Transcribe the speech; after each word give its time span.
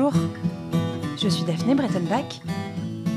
Bonjour, 0.00 0.12
je 1.20 1.28
suis 1.28 1.42
Daphné 1.42 1.74
Brettenbach 1.74 2.40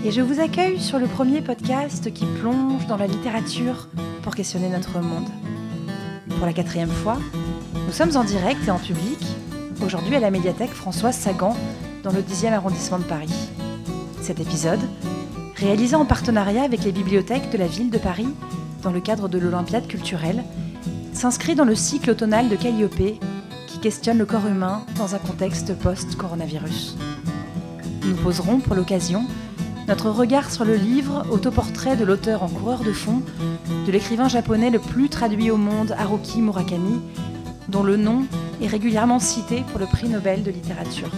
et 0.03 0.09
je 0.09 0.19
vous 0.19 0.39
accueille 0.39 0.79
sur 0.79 0.97
le 0.97 1.05
premier 1.05 1.41
podcast 1.41 2.11
qui 2.11 2.25
plonge 2.25 2.87
dans 2.87 2.97
la 2.97 3.05
littérature 3.05 3.87
pour 4.23 4.33
questionner 4.33 4.67
notre 4.67 4.99
monde. 4.99 5.27
Pour 6.37 6.47
la 6.47 6.53
quatrième 6.53 6.89
fois, 6.89 7.19
nous 7.75 7.91
sommes 7.91 8.17
en 8.17 8.23
direct 8.23 8.67
et 8.67 8.71
en 8.71 8.79
public, 8.79 9.19
aujourd'hui 9.85 10.15
à 10.15 10.19
la 10.19 10.31
médiathèque 10.31 10.71
Françoise 10.71 11.15
Sagan, 11.15 11.55
dans 12.01 12.11
le 12.11 12.21
10e 12.21 12.51
arrondissement 12.53 12.97
de 12.97 13.03
Paris. 13.03 13.51
Cet 14.23 14.39
épisode, 14.39 14.81
réalisé 15.57 15.95
en 15.95 16.05
partenariat 16.05 16.63
avec 16.63 16.83
les 16.83 16.91
bibliothèques 16.91 17.51
de 17.51 17.59
la 17.59 17.67
ville 17.67 17.91
de 17.91 17.99
Paris 17.99 18.29
dans 18.81 18.91
le 18.91 19.01
cadre 19.01 19.29
de 19.29 19.37
l'Olympiade 19.37 19.85
culturelle, 19.85 20.43
s'inscrit 21.13 21.53
dans 21.53 21.65
le 21.65 21.75
cycle 21.75 22.09
automnal 22.09 22.49
de 22.49 22.55
Calliope 22.55 23.19
questionne 23.81 24.19
le 24.19 24.25
corps 24.25 24.45
humain 24.45 24.85
dans 24.97 25.15
un 25.15 25.17
contexte 25.17 25.75
post-coronavirus. 25.75 26.97
Nous 28.05 28.15
poserons 28.15 28.59
pour 28.59 28.75
l'occasion 28.75 29.25
notre 29.87 30.11
regard 30.11 30.51
sur 30.51 30.65
le 30.65 30.75
livre 30.75 31.25
Autoportrait 31.31 31.97
de 31.97 32.05
l'auteur 32.05 32.43
en 32.43 32.47
coureur 32.47 32.81
de 32.83 32.93
fond 32.93 33.23
de 33.87 33.91
l'écrivain 33.91 34.27
japonais 34.27 34.69
le 34.69 34.77
plus 34.77 35.09
traduit 35.09 35.49
au 35.49 35.57
monde 35.57 35.95
Haruki 35.97 36.41
Murakami, 36.41 37.01
dont 37.69 37.81
le 37.81 37.97
nom 37.97 38.25
est 38.61 38.67
régulièrement 38.67 39.19
cité 39.19 39.63
pour 39.71 39.79
le 39.79 39.87
prix 39.87 40.07
Nobel 40.07 40.43
de 40.43 40.51
littérature. 40.51 41.09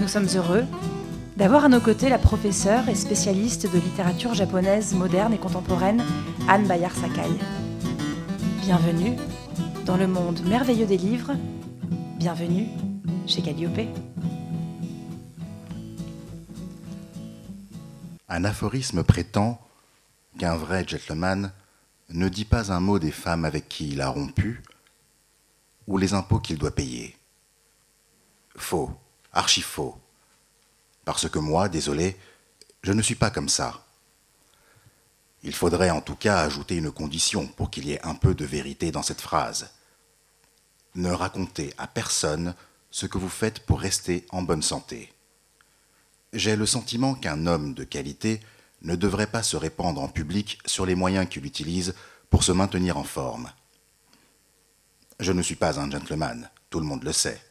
Nous 0.00 0.08
sommes 0.08 0.28
heureux 0.36 0.64
d'avoir 1.36 1.64
à 1.64 1.68
nos 1.68 1.80
côtés 1.80 2.08
la 2.08 2.18
professeure 2.18 2.88
et 2.88 2.94
spécialiste 2.94 3.70
de 3.70 3.78
littérature 3.78 4.34
japonaise 4.34 4.94
moderne 4.94 5.34
et 5.34 5.38
contemporaine 5.38 6.02
Anne 6.48 6.68
Bayard 6.68 6.94
Sakai. 6.94 7.28
Bienvenue 8.62 9.16
dans 9.84 9.96
le 9.96 10.06
monde 10.06 10.40
merveilleux 10.46 10.86
des 10.86 10.96
livres. 10.96 11.32
Bienvenue 12.18 12.68
chez 13.26 13.42
Calliope. 13.42 13.94
Un 18.26 18.44
aphorisme 18.44 19.04
prétend 19.04 19.60
qu'un 20.38 20.56
vrai 20.56 20.88
gentleman 20.88 21.52
ne 22.08 22.30
dit 22.30 22.46
pas 22.46 22.72
un 22.72 22.80
mot 22.80 22.98
des 22.98 23.10
femmes 23.10 23.44
avec 23.44 23.68
qui 23.68 23.90
il 23.90 24.00
a 24.00 24.08
rompu 24.08 24.62
ou 25.86 25.98
les 25.98 26.14
impôts 26.14 26.40
qu'il 26.40 26.56
doit 26.56 26.74
payer. 26.74 27.14
Faux, 28.56 28.90
archi 29.34 29.60
faux. 29.60 30.00
Parce 31.04 31.28
que 31.28 31.38
moi, 31.38 31.68
désolé, 31.68 32.16
je 32.82 32.92
ne 32.92 33.02
suis 33.02 33.14
pas 33.14 33.30
comme 33.30 33.50
ça. 33.50 33.84
Il 35.42 35.54
faudrait 35.54 35.90
en 35.90 36.00
tout 36.00 36.16
cas 36.16 36.38
ajouter 36.38 36.76
une 36.76 36.90
condition 36.90 37.46
pour 37.46 37.70
qu'il 37.70 37.86
y 37.86 37.92
ait 37.92 38.06
un 38.06 38.14
peu 38.14 38.34
de 38.34 38.46
vérité 38.46 38.90
dans 38.90 39.02
cette 39.02 39.20
phrase. 39.20 39.70
Ne 40.96 41.10
racontez 41.10 41.74
à 41.76 41.86
personne 41.86 42.54
ce 42.90 43.04
que 43.04 43.18
vous 43.18 43.28
faites 43.28 43.60
pour 43.60 43.80
rester 43.80 44.24
en 44.30 44.40
bonne 44.40 44.62
santé. 44.62 45.12
J'ai 46.32 46.56
le 46.56 46.64
sentiment 46.64 47.14
qu'un 47.14 47.46
homme 47.46 47.74
de 47.74 47.84
qualité 47.84 48.40
ne 48.80 48.96
devrait 48.96 49.26
pas 49.26 49.42
se 49.42 49.58
répandre 49.58 50.00
en 50.00 50.08
public 50.08 50.58
sur 50.64 50.86
les 50.86 50.94
moyens 50.94 51.28
qu'il 51.28 51.44
utilise 51.44 51.94
pour 52.30 52.44
se 52.44 52.52
maintenir 52.52 52.96
en 52.96 53.04
forme. 53.04 53.52
Je 55.20 55.32
ne 55.32 55.42
suis 55.42 55.54
pas 55.54 55.78
un 55.78 55.90
gentleman, 55.90 56.48
tout 56.70 56.80
le 56.80 56.86
monde 56.86 57.04
le 57.04 57.12
sait. 57.12 57.42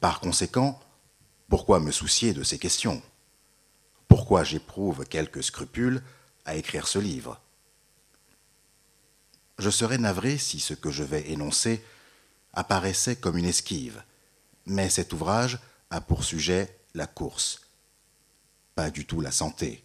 Par 0.00 0.20
conséquent, 0.20 0.78
pourquoi 1.48 1.80
me 1.80 1.90
soucier 1.90 2.34
de 2.34 2.44
ces 2.44 2.58
questions? 2.60 3.02
Pourquoi 4.06 4.44
j'éprouve 4.44 5.04
quelques 5.06 5.42
scrupules 5.42 6.04
à 6.44 6.54
écrire 6.54 6.86
ce 6.86 7.00
livre? 7.00 7.40
Je 9.58 9.70
serais 9.70 9.98
navré 9.98 10.38
si 10.38 10.60
ce 10.60 10.74
que 10.74 10.92
je 10.92 11.02
vais 11.02 11.32
énoncer 11.32 11.82
apparaissait 12.58 13.14
comme 13.14 13.38
une 13.38 13.44
esquive, 13.44 14.02
mais 14.66 14.90
cet 14.90 15.12
ouvrage 15.12 15.60
a 15.90 16.00
pour 16.00 16.24
sujet 16.24 16.76
la 16.92 17.06
course, 17.06 17.60
pas 18.74 18.90
du 18.90 19.06
tout 19.06 19.20
la 19.20 19.30
santé. 19.30 19.84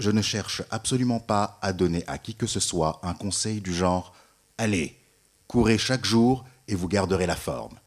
Je 0.00 0.10
ne 0.10 0.22
cherche 0.22 0.62
absolument 0.70 1.20
pas 1.20 1.56
à 1.62 1.72
donner 1.72 2.02
à 2.08 2.18
qui 2.18 2.34
que 2.34 2.48
ce 2.48 2.58
soit 2.58 2.98
un 3.04 3.14
conseil 3.14 3.60
du 3.60 3.72
genre 3.72 4.12
Allez, 4.58 4.98
courez 5.46 5.78
chaque 5.78 6.04
jour 6.04 6.44
et 6.66 6.74
vous 6.74 6.88
garderez 6.88 7.26
la 7.26 7.36
forme. 7.36 7.78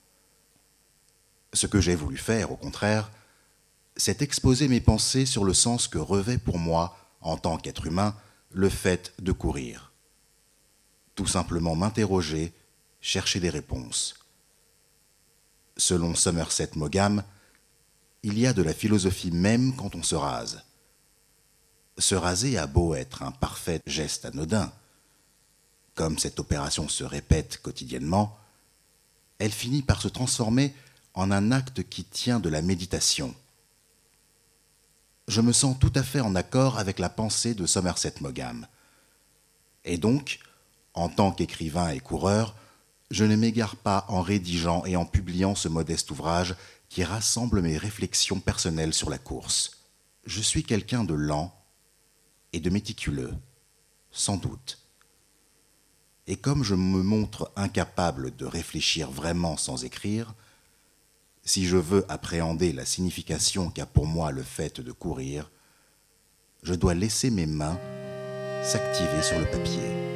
Ce 1.51 1.67
que 1.67 1.81
j'ai 1.81 1.95
voulu 1.95 2.15
faire, 2.15 2.53
au 2.53 2.55
contraire, 2.55 3.11
c'est 3.97 4.21
exposer 4.21 4.69
mes 4.69 4.79
pensées 4.79 5.25
sur 5.25 5.43
le 5.43 5.53
sens 5.53 5.89
que 5.89 5.97
revêt 5.97 6.37
pour 6.37 6.59
moi, 6.59 6.97
en 7.19 7.35
tant 7.35 7.57
qu'être 7.57 7.87
humain, 7.87 8.15
le 8.51 8.69
fait 8.69 9.13
de 9.19 9.33
courir. 9.33 9.91
Tout 11.15 11.27
simplement 11.27 11.75
m'interroger, 11.75 12.53
chercher 13.01 13.39
des 13.39 13.49
réponses. 13.49 14.15
Selon 15.77 16.15
Somerset 16.15 16.71
Maugham, 16.75 17.23
il 18.23 18.37
y 18.37 18.45
a 18.45 18.53
de 18.53 18.61
la 18.61 18.73
philosophie 18.73 19.31
même 19.31 19.75
quand 19.75 19.95
on 19.95 20.03
se 20.03 20.15
rase. 20.15 20.63
Se 21.97 22.15
raser 22.15 22.57
a 22.57 22.67
beau 22.67 22.93
être 22.93 23.23
un 23.23 23.31
parfait 23.31 23.81
geste 23.85 24.25
anodin, 24.25 24.71
comme 25.95 26.19
cette 26.19 26.39
opération 26.39 26.87
se 26.87 27.03
répète 27.03 27.61
quotidiennement, 27.61 28.37
elle 29.39 29.51
finit 29.51 29.81
par 29.81 30.01
se 30.01 30.07
transformer 30.07 30.73
en 31.13 31.31
un 31.31 31.51
acte 31.51 31.83
qui 31.89 32.03
tient 32.03 32.39
de 32.39 32.49
la 32.49 32.61
méditation. 32.61 33.35
Je 35.27 35.41
me 35.41 35.51
sens 35.51 35.77
tout 35.79 35.91
à 35.95 36.03
fait 36.03 36.21
en 36.21 36.35
accord 36.35 36.77
avec 36.77 36.99
la 36.99 37.09
pensée 37.09 37.53
de 37.53 37.65
Somerset 37.65 38.15
Maugham. 38.21 38.67
Et 39.83 39.97
donc, 39.97 40.39
en 40.93 41.09
tant 41.09 41.31
qu'écrivain 41.31 41.89
et 41.89 41.99
coureur, 41.99 42.55
je 43.11 43.25
ne 43.25 43.35
m'égare 43.35 43.75
pas 43.75 44.05
en 44.07 44.21
rédigeant 44.21 44.85
et 44.85 44.95
en 44.95 45.05
publiant 45.05 45.53
ce 45.53 45.67
modeste 45.67 46.09
ouvrage 46.11 46.55
qui 46.89 47.03
rassemble 47.03 47.61
mes 47.61 47.77
réflexions 47.77 48.39
personnelles 48.39 48.93
sur 48.93 49.09
la 49.09 49.17
course. 49.17 49.79
Je 50.25 50.41
suis 50.41 50.63
quelqu'un 50.63 51.03
de 51.03 51.13
lent 51.13 51.53
et 52.53 52.61
de 52.61 52.69
méticuleux, 52.69 53.33
sans 54.11 54.37
doute. 54.37 54.79
Et 56.25 56.37
comme 56.37 56.63
je 56.63 56.75
me 56.75 57.03
montre 57.03 57.51
incapable 57.57 58.33
de 58.35 58.45
réfléchir 58.45 59.11
vraiment 59.11 59.57
sans 59.57 59.83
écrire, 59.83 60.33
si 61.43 61.65
je 61.65 61.77
veux 61.77 62.05
appréhender 62.09 62.71
la 62.71 62.85
signification 62.85 63.69
qu'a 63.69 63.85
pour 63.85 64.05
moi 64.05 64.31
le 64.31 64.43
fait 64.43 64.79
de 64.79 64.91
courir, 64.93 65.51
je 66.63 66.75
dois 66.75 66.93
laisser 66.93 67.29
mes 67.29 67.47
mains 67.47 67.79
s'activer 68.63 69.21
sur 69.21 69.39
le 69.39 69.49
papier. 69.49 70.10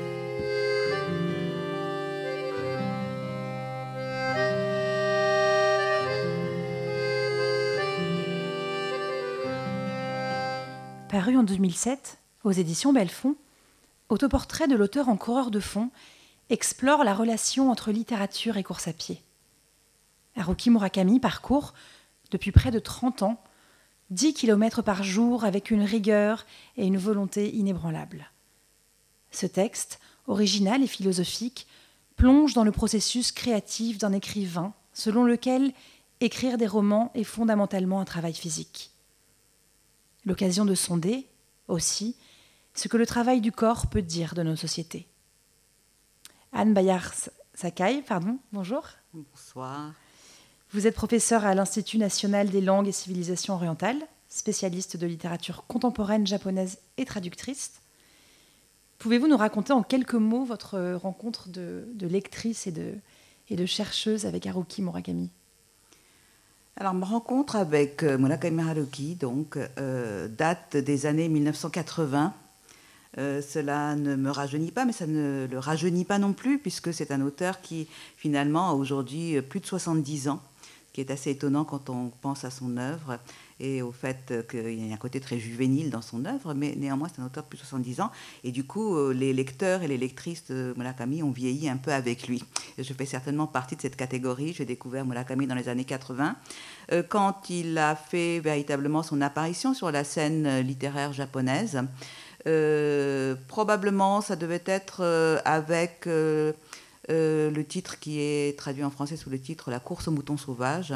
Paru 11.16 11.38
en 11.38 11.44
2007 11.44 12.18
aux 12.44 12.52
éditions 12.52 12.92
Belfond, 12.92 13.38
Autoportrait 14.10 14.68
de 14.68 14.76
l'auteur 14.76 15.08
en 15.08 15.16
coureur 15.16 15.50
de 15.50 15.62
fond 15.62 15.90
explore 16.50 17.06
la 17.06 17.14
relation 17.14 17.72
entre 17.72 17.94
littérature 17.94 18.58
et 18.58 18.64
course 18.64 18.90
à 18.90 18.92
pied. 18.92 19.22
Haruki 20.36 20.70
Murakami 20.70 21.22
parcourt, 21.22 21.74
depuis 22.32 22.52
près 22.52 22.70
de 22.70 22.80
30 22.80 23.24
ans, 23.24 23.42
10 24.10 24.34
km 24.34 24.82
par 24.82 25.04
jour 25.04 25.46
avec 25.46 25.72
une 25.72 25.84
rigueur 25.84 26.46
et 26.76 26.86
une 26.86 26.98
volonté 26.98 27.50
inébranlables. 27.56 28.30
Ce 29.32 29.46
texte, 29.46 30.02
original 30.28 30.84
et 30.84 30.88
philosophique, 30.88 31.66
plonge 32.18 32.54
dans 32.54 32.66
le 32.66 32.74
processus 32.74 33.32
créatif 33.32 34.00
d'un 34.00 34.12
écrivain 34.12 34.74
selon 34.92 35.24
lequel 35.24 35.72
écrire 36.20 36.58
des 36.58 36.68
romans 36.68 37.14
est 37.16 37.24
fondamentalement 37.24 38.02
un 38.02 38.06
travail 38.06 38.34
physique. 38.34 38.92
L'occasion 40.26 40.66
de 40.66 40.76
sonder, 40.76 41.28
aussi, 41.68 42.16
ce 42.74 42.88
que 42.88 42.98
le 42.98 43.06
travail 43.06 43.42
du 43.42 43.52
corps 43.52 43.88
peut 43.88 44.02
dire 44.02 44.36
de 44.36 44.44
nos 44.44 44.56
sociétés. 44.56 45.08
Anne 46.52 46.74
Bayard 46.74 47.14
Sakai, 47.54 48.02
pardon, 48.02 48.38
bonjour. 48.52 48.84
Bonsoir. 49.14 49.94
Vous 50.72 50.88
êtes 50.88 50.96
professeur 50.96 51.46
à 51.46 51.56
l'Institut 51.56 51.98
national 51.98 52.50
des 52.50 52.60
langues 52.60 52.88
et 52.88 52.92
civilisations 52.92 53.54
orientales, 53.54 54.02
spécialiste 54.28 54.98
de 54.98 55.08
littérature 55.08 55.64
contemporaine 55.68 56.28
japonaise 56.28 56.80
et 56.98 57.06
traductrice. 57.06 57.82
Pouvez-vous 58.98 59.28
nous 59.28 59.38
raconter 59.38 59.72
en 59.72 59.84
quelques 59.84 60.16
mots 60.16 60.44
votre 60.44 60.96
rencontre 60.96 61.48
de, 61.48 61.86
lectrice 62.02 62.68
et 62.68 62.72
de, 62.72 62.96
et 63.50 63.56
de 63.56 63.66
chercheuse 63.66 64.26
avec 64.26 64.48
Haruki 64.48 64.82
Murakami? 64.82 65.30
Alors, 66.78 66.94
ma 66.94 67.06
rencontre 67.06 67.56
avec 67.56 68.04
euh, 68.04 68.18
Murakami 68.18 68.62
Haruki 68.62 69.16
donc, 69.16 69.58
euh, 69.78 70.28
date 70.28 70.76
des 70.76 71.06
années 71.06 71.30
1980. 71.30 72.34
Euh, 73.18 73.42
cela 73.42 73.96
ne 73.96 74.18
me 74.18 74.30
rajeunit 74.30 74.72
pas, 74.72 74.84
mais 74.84 74.92
ça 74.92 75.08
ne 75.08 75.48
le 75.50 75.58
rajeunit 75.58 76.04
pas 76.04 76.20
non 76.20 76.34
plus, 76.34 76.60
puisque 76.60 76.94
c'est 76.94 77.12
un 77.12 77.22
auteur 77.22 77.62
qui, 77.62 77.88
finalement, 78.18 78.72
a 78.72 78.74
aujourd'hui 78.74 79.42
plus 79.42 79.62
de 79.62 79.66
70 79.66 80.28
ans 80.28 80.42
qui 80.92 81.02
est 81.02 81.12
assez 81.12 81.32
étonnant 81.32 81.66
quand 81.66 81.90
on 81.90 82.10
pense 82.22 82.46
à 82.46 82.50
son 82.50 82.78
œuvre. 82.78 83.20
Et 83.60 83.82
au 83.82 83.92
fait 83.92 84.34
qu'il 84.50 84.86
y 84.86 84.92
a 84.92 84.94
un 84.94 84.98
côté 84.98 85.20
très 85.20 85.40
juvénile 85.40 85.90
dans 85.90 86.02
son 86.02 86.26
œuvre, 86.26 86.54
mais 86.54 86.76
néanmoins 86.76 87.08
c'est 87.14 87.22
un 87.22 87.26
auteur 87.26 87.44
de 87.44 87.50
plus 87.50 87.58
de 87.58 87.62
70 87.62 88.02
ans, 88.02 88.12
et 88.44 88.52
du 88.52 88.66
coup 88.66 88.96
euh, 88.96 89.14
les 89.14 89.34
lecteurs 89.34 89.82
et 89.82 89.88
les 89.88 89.98
lectrices 89.98 90.46
de 90.48 90.74
Murakami 90.78 91.24
ont 91.24 91.32
vieilli 91.32 91.70
un 91.70 91.78
peu 91.78 91.92
avec 91.92 92.28
lui. 92.28 92.44
je 92.78 92.94
fais 92.94 93.06
certainement 93.06 93.48
partie 93.48 93.76
de 93.76 93.82
cette 93.82 93.96
catégorie, 93.96 94.54
j'ai 94.54 94.66
découvert 94.66 95.06
Murakami 95.06 95.48
dans 95.48 95.56
les 95.56 95.70
années 95.70 95.86
80, 95.86 96.36
euh, 96.92 97.04
quand 97.08 97.50
il 97.50 97.78
a 97.78 97.96
fait 97.96 98.40
véritablement 98.40 99.04
son 99.04 99.22
apparition 99.22 99.74
sur 99.74 99.92
la 99.92 100.04
scène 100.04 100.60
littéraire 100.60 101.14
japonaise. 101.14 101.82
Euh, 102.48 103.36
probablement 103.48 104.22
ça 104.22 104.36
devait 104.36 104.64
être 104.66 105.02
avec... 105.46 106.06
le 107.08 107.64
titre 107.64 108.00
qui 108.00 108.20
est 108.20 108.58
traduit 108.58 108.84
en 108.84 108.90
français 108.90 109.16
sous 109.16 109.30
le 109.30 109.40
titre 109.40 109.70
La 109.72 109.80
course 109.80 110.08
aux 110.08 110.12
moutons 110.12 110.38
sauvages, 110.38 110.94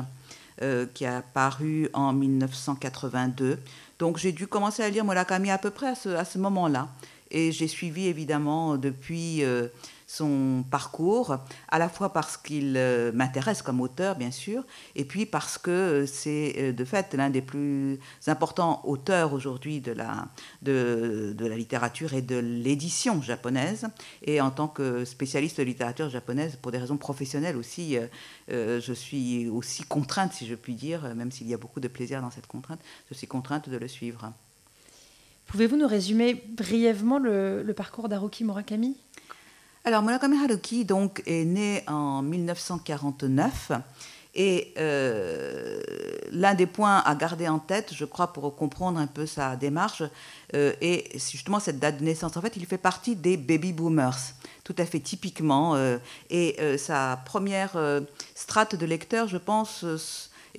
euh, 0.61 0.85
qui 0.93 1.05
a 1.05 1.21
paru 1.21 1.89
en 1.93 2.13
1982. 2.13 3.59
Donc 3.99 4.17
j'ai 4.17 4.31
dû 4.31 4.47
commencer 4.47 4.83
à 4.83 4.89
lire 4.89 5.05
Murakami 5.05 5.51
à 5.51 5.57
peu 5.57 5.69
près 5.69 5.87
à 5.87 5.95
ce, 5.95 6.09
à 6.09 6.25
ce 6.25 6.37
moment-là. 6.37 6.89
Et 7.31 7.51
j'ai 7.51 7.67
suivi 7.67 8.07
évidemment 8.07 8.77
depuis 8.77 9.43
euh, 9.43 9.67
son 10.09 10.65
parcours, 10.71 11.37
à 11.67 11.77
la 11.77 11.87
fois 11.87 12.11
parce 12.11 12.35
qu'il 12.35 12.73
euh, 12.77 13.11
m'intéresse 13.11 13.61
comme 13.61 13.79
auteur, 13.79 14.15
bien 14.15 14.31
sûr, 14.31 14.65
et 14.95 15.05
puis 15.05 15.27
parce 15.27 15.59
que 15.59 15.69
euh, 15.69 16.05
c'est 16.07 16.55
euh, 16.57 16.73
de 16.73 16.83
fait 16.83 17.13
l'un 17.13 17.29
des 17.29 17.43
plus 17.43 17.99
importants 18.25 18.81
auteurs 18.85 19.33
aujourd'hui 19.33 19.81
de 19.81 19.91
la, 19.91 20.27
de, 20.63 21.35
de, 21.37 21.45
la 21.45 21.55
littérature 21.55 22.15
et 22.15 22.23
de 22.23 22.37
l'édition 22.37 23.21
japonaise. 23.21 23.85
Et 24.23 24.41
en 24.41 24.49
tant 24.49 24.67
que 24.67 25.05
spécialiste 25.05 25.59
de 25.59 25.63
littérature 25.63 26.09
japonaise, 26.09 26.57
pour 26.59 26.71
des 26.71 26.79
raisons 26.79 26.97
professionnelles 26.97 27.55
aussi, 27.55 27.95
je 28.47 28.93
suis 28.93 29.47
aussi 29.47 29.83
contrainte, 29.83 30.33
si 30.33 30.47
je 30.47 30.55
puis 30.55 30.73
dire, 30.73 31.03
même 31.15 31.31
s'il 31.31 31.47
y 31.47 31.53
a 31.53 31.57
beaucoup 31.57 31.79
de 31.79 31.87
plaisir 31.87 32.21
dans 32.21 32.31
cette 32.31 32.47
contrainte, 32.47 32.79
je 33.09 33.13
suis 33.13 33.27
contrainte 33.27 33.69
de 33.69 33.77
le 33.77 33.87
suivre. 33.87 34.31
Pouvez-vous 35.49 35.77
nous 35.77 35.87
résumer 35.87 36.35
brièvement 36.35 37.17
le, 37.17 37.73
parcours 37.75 38.07
d'Haruki 38.07 38.43
Murakami? 38.43 38.95
Alors, 39.89 40.03
Murakami 40.03 40.37
Haruki 40.37 40.85
donc, 40.85 41.23
est 41.25 41.45
né 41.45 41.83
en 41.87 42.21
1949 42.21 43.71
et 44.35 44.71
euh, 44.77 45.81
l'un 46.31 46.53
des 46.53 46.67
points 46.67 46.99
à 46.99 47.15
garder 47.15 47.47
en 47.47 47.57
tête, 47.57 47.91
je 47.95 48.05
crois, 48.05 48.31
pour 48.31 48.55
comprendre 48.55 48.99
un 48.99 49.07
peu 49.07 49.25
sa 49.25 49.55
démarche, 49.55 50.03
euh, 50.53 50.73
est 50.79 51.17
justement 51.31 51.59
cette 51.59 51.79
date 51.79 51.97
de 51.97 52.03
naissance. 52.03 52.37
En 52.37 52.41
fait, 52.41 52.55
il 52.55 52.67
fait 52.67 52.77
partie 52.77 53.15
des 53.15 53.35
baby 53.35 53.73
boomers, 53.73 54.35
tout 54.63 54.75
à 54.77 54.85
fait 54.85 54.99
typiquement. 54.99 55.73
Euh, 55.73 55.97
et 56.29 56.55
sa 56.77 57.19
première 57.25 57.75
strate 58.35 58.75
de 58.75 58.85
lecteurs, 58.85 59.27
je 59.27 59.37
pense, 59.37 59.83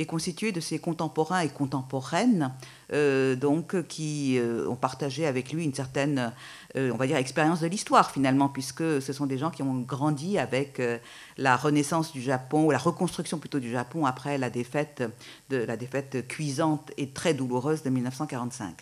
est 0.00 0.06
constituée 0.06 0.52
de 0.52 0.60
ses 0.60 0.78
contemporains 0.78 1.40
et 1.40 1.48
contemporaines, 1.48 2.52
donc 2.92 3.86
qui 3.86 4.40
ont 4.68 4.76
partagé 4.76 5.26
avec 5.26 5.52
lui 5.52 5.64
une 5.64 5.74
certaine 5.74 6.32
euh, 6.76 6.92
on 6.92 6.96
va 6.96 7.08
dire, 7.08 7.16
expérience 7.16 7.60
de 7.60 7.66
l'histoire 7.66 8.12
finalement, 8.12 8.48
puisque 8.48 9.02
ce 9.02 9.12
sont 9.12 9.26
des 9.26 9.38
gens 9.38 9.50
qui 9.50 9.62
ont 9.62 9.80
grandi 9.80 10.38
avec 10.38 10.78
euh, 10.78 10.98
la 11.36 11.56
renaissance 11.56 12.12
du 12.12 12.22
Japon, 12.22 12.66
ou 12.66 12.70
la 12.70 12.78
reconstruction 12.78 13.38
plutôt 13.38 13.58
du 13.58 13.72
Japon 13.72 14.06
après 14.06 14.38
la 14.38 14.50
défaite, 14.50 15.02
de, 15.48 15.56
la 15.56 15.76
défaite 15.76 16.28
cuisante 16.28 16.92
et 16.96 17.08
très 17.08 17.34
douloureuse 17.34 17.82
de 17.82 17.90
1945. 17.90 18.74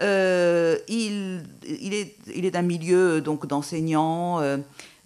Euh, 0.00 0.78
il, 0.86 1.42
il, 1.66 1.92
est, 1.92 2.14
il 2.36 2.44
est 2.44 2.52
d'un 2.52 2.62
milieu 2.62 3.20
donc 3.20 3.46
d'enseignants, 3.46 4.40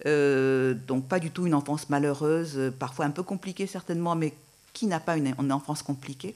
donc 0.05 1.07
pas 1.07 1.19
du 1.19 1.31
tout 1.31 1.47
une 1.47 1.55
enfance 1.55 1.89
malheureuse, 1.89 2.71
parfois 2.77 3.05
un 3.05 3.09
peu 3.11 3.23
compliquée 3.23 3.65
certainement, 3.65 4.15
mais 4.15 4.33
qui 4.73 4.87
n'a 4.87 4.99
pas 4.99 5.17
une, 5.17 5.33
une 5.39 5.51
enfance 5.51 5.83
compliquée 5.83 6.35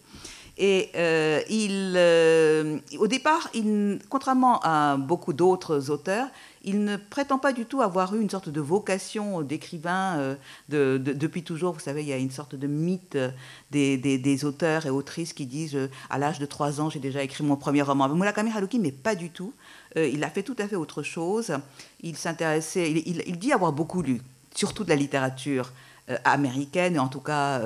et 0.57 0.89
euh, 0.95 1.41
il, 1.49 1.93
euh, 1.95 2.79
au 2.97 3.07
départ, 3.07 3.47
il, 3.53 3.99
contrairement 4.09 4.59
à 4.63 4.97
beaucoup 4.97 5.33
d'autres 5.33 5.91
auteurs, 5.91 6.27
il 6.63 6.83
ne 6.83 6.97
prétend 6.97 7.37
pas 7.37 7.53
du 7.53 7.65
tout 7.65 7.83
avoir 7.83 8.15
eu 8.15 8.21
une 8.21 8.29
sorte 8.29 8.49
de 8.49 8.59
vocation 8.59 9.41
d'écrivain 9.43 10.17
euh, 10.17 10.35
de, 10.69 10.97
depuis 10.97 11.43
toujours. 11.43 11.73
Vous 11.73 11.79
savez, 11.79 12.01
il 12.01 12.07
y 12.07 12.13
a 12.13 12.17
une 12.17 12.31
sorte 12.31 12.55
de 12.55 12.65
mythe 12.65 13.17
des, 13.69 13.97
des, 13.97 14.45
auteurs 14.45 14.87
et 14.87 14.89
autrices 14.89 15.33
qui 15.33 15.45
disent 15.45 15.77
à 16.09 16.17
l'âge 16.17 16.39
de 16.39 16.47
3 16.47 16.81
ans, 16.81 16.89
j'ai 16.89 16.99
déjà 16.99 17.21
écrit 17.21 17.43
mon 17.43 17.55
premier 17.55 17.83
roman. 17.83 18.09
Murakami 18.09 18.49
Haruki, 18.49 18.79
mais 18.79 18.91
pas 18.91 19.13
du 19.13 19.29
tout. 19.29 19.53
il 19.95 20.23
a 20.23 20.29
fait 20.29 20.43
tout 20.43 20.55
à 20.57 20.67
fait 20.67 20.75
autre 20.75 21.03
chose. 21.03 21.53
Il 22.01 22.17
s'intéressait, 22.17 22.91
il, 22.91 23.23
il, 23.27 23.37
dit 23.37 23.53
avoir 23.53 23.73
beaucoup 23.73 24.01
lu, 24.01 24.21
surtout 24.55 24.83
de 24.83 24.89
la 24.89 24.95
littérature 24.95 25.71
américaine, 26.25 26.99
en 26.99 27.09
tout 27.09 27.19
cas 27.19 27.61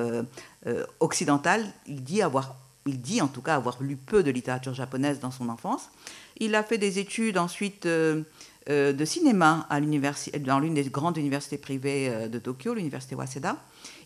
occidentale. 0.99 1.65
Il 1.87 2.03
dit 2.03 2.21
avoir 2.21 2.55
il 2.85 3.01
dit 3.01 3.21
en 3.21 3.27
tout 3.27 3.41
cas 3.41 3.55
avoir 3.55 3.81
lu 3.81 3.95
peu 3.95 4.23
de 4.23 4.31
littérature 4.31 4.73
japonaise 4.73 5.19
dans 5.19 5.31
son 5.31 5.49
enfance. 5.49 5.89
Il 6.37 6.55
a 6.55 6.63
fait 6.63 6.77
des 6.77 6.99
études 6.99 7.37
ensuite 7.37 7.85
euh, 7.85 8.23
euh, 8.69 8.93
de 8.93 9.05
cinéma 9.05 9.67
à 9.69 9.79
dans 9.79 10.59
l'une 10.59 10.73
des 10.73 10.83
grandes 10.85 11.17
universités 11.17 11.57
privées 11.57 12.09
euh, 12.09 12.27
de 12.27 12.39
Tokyo, 12.39 12.73
l'université 12.73 13.15
Waseda. 13.15 13.57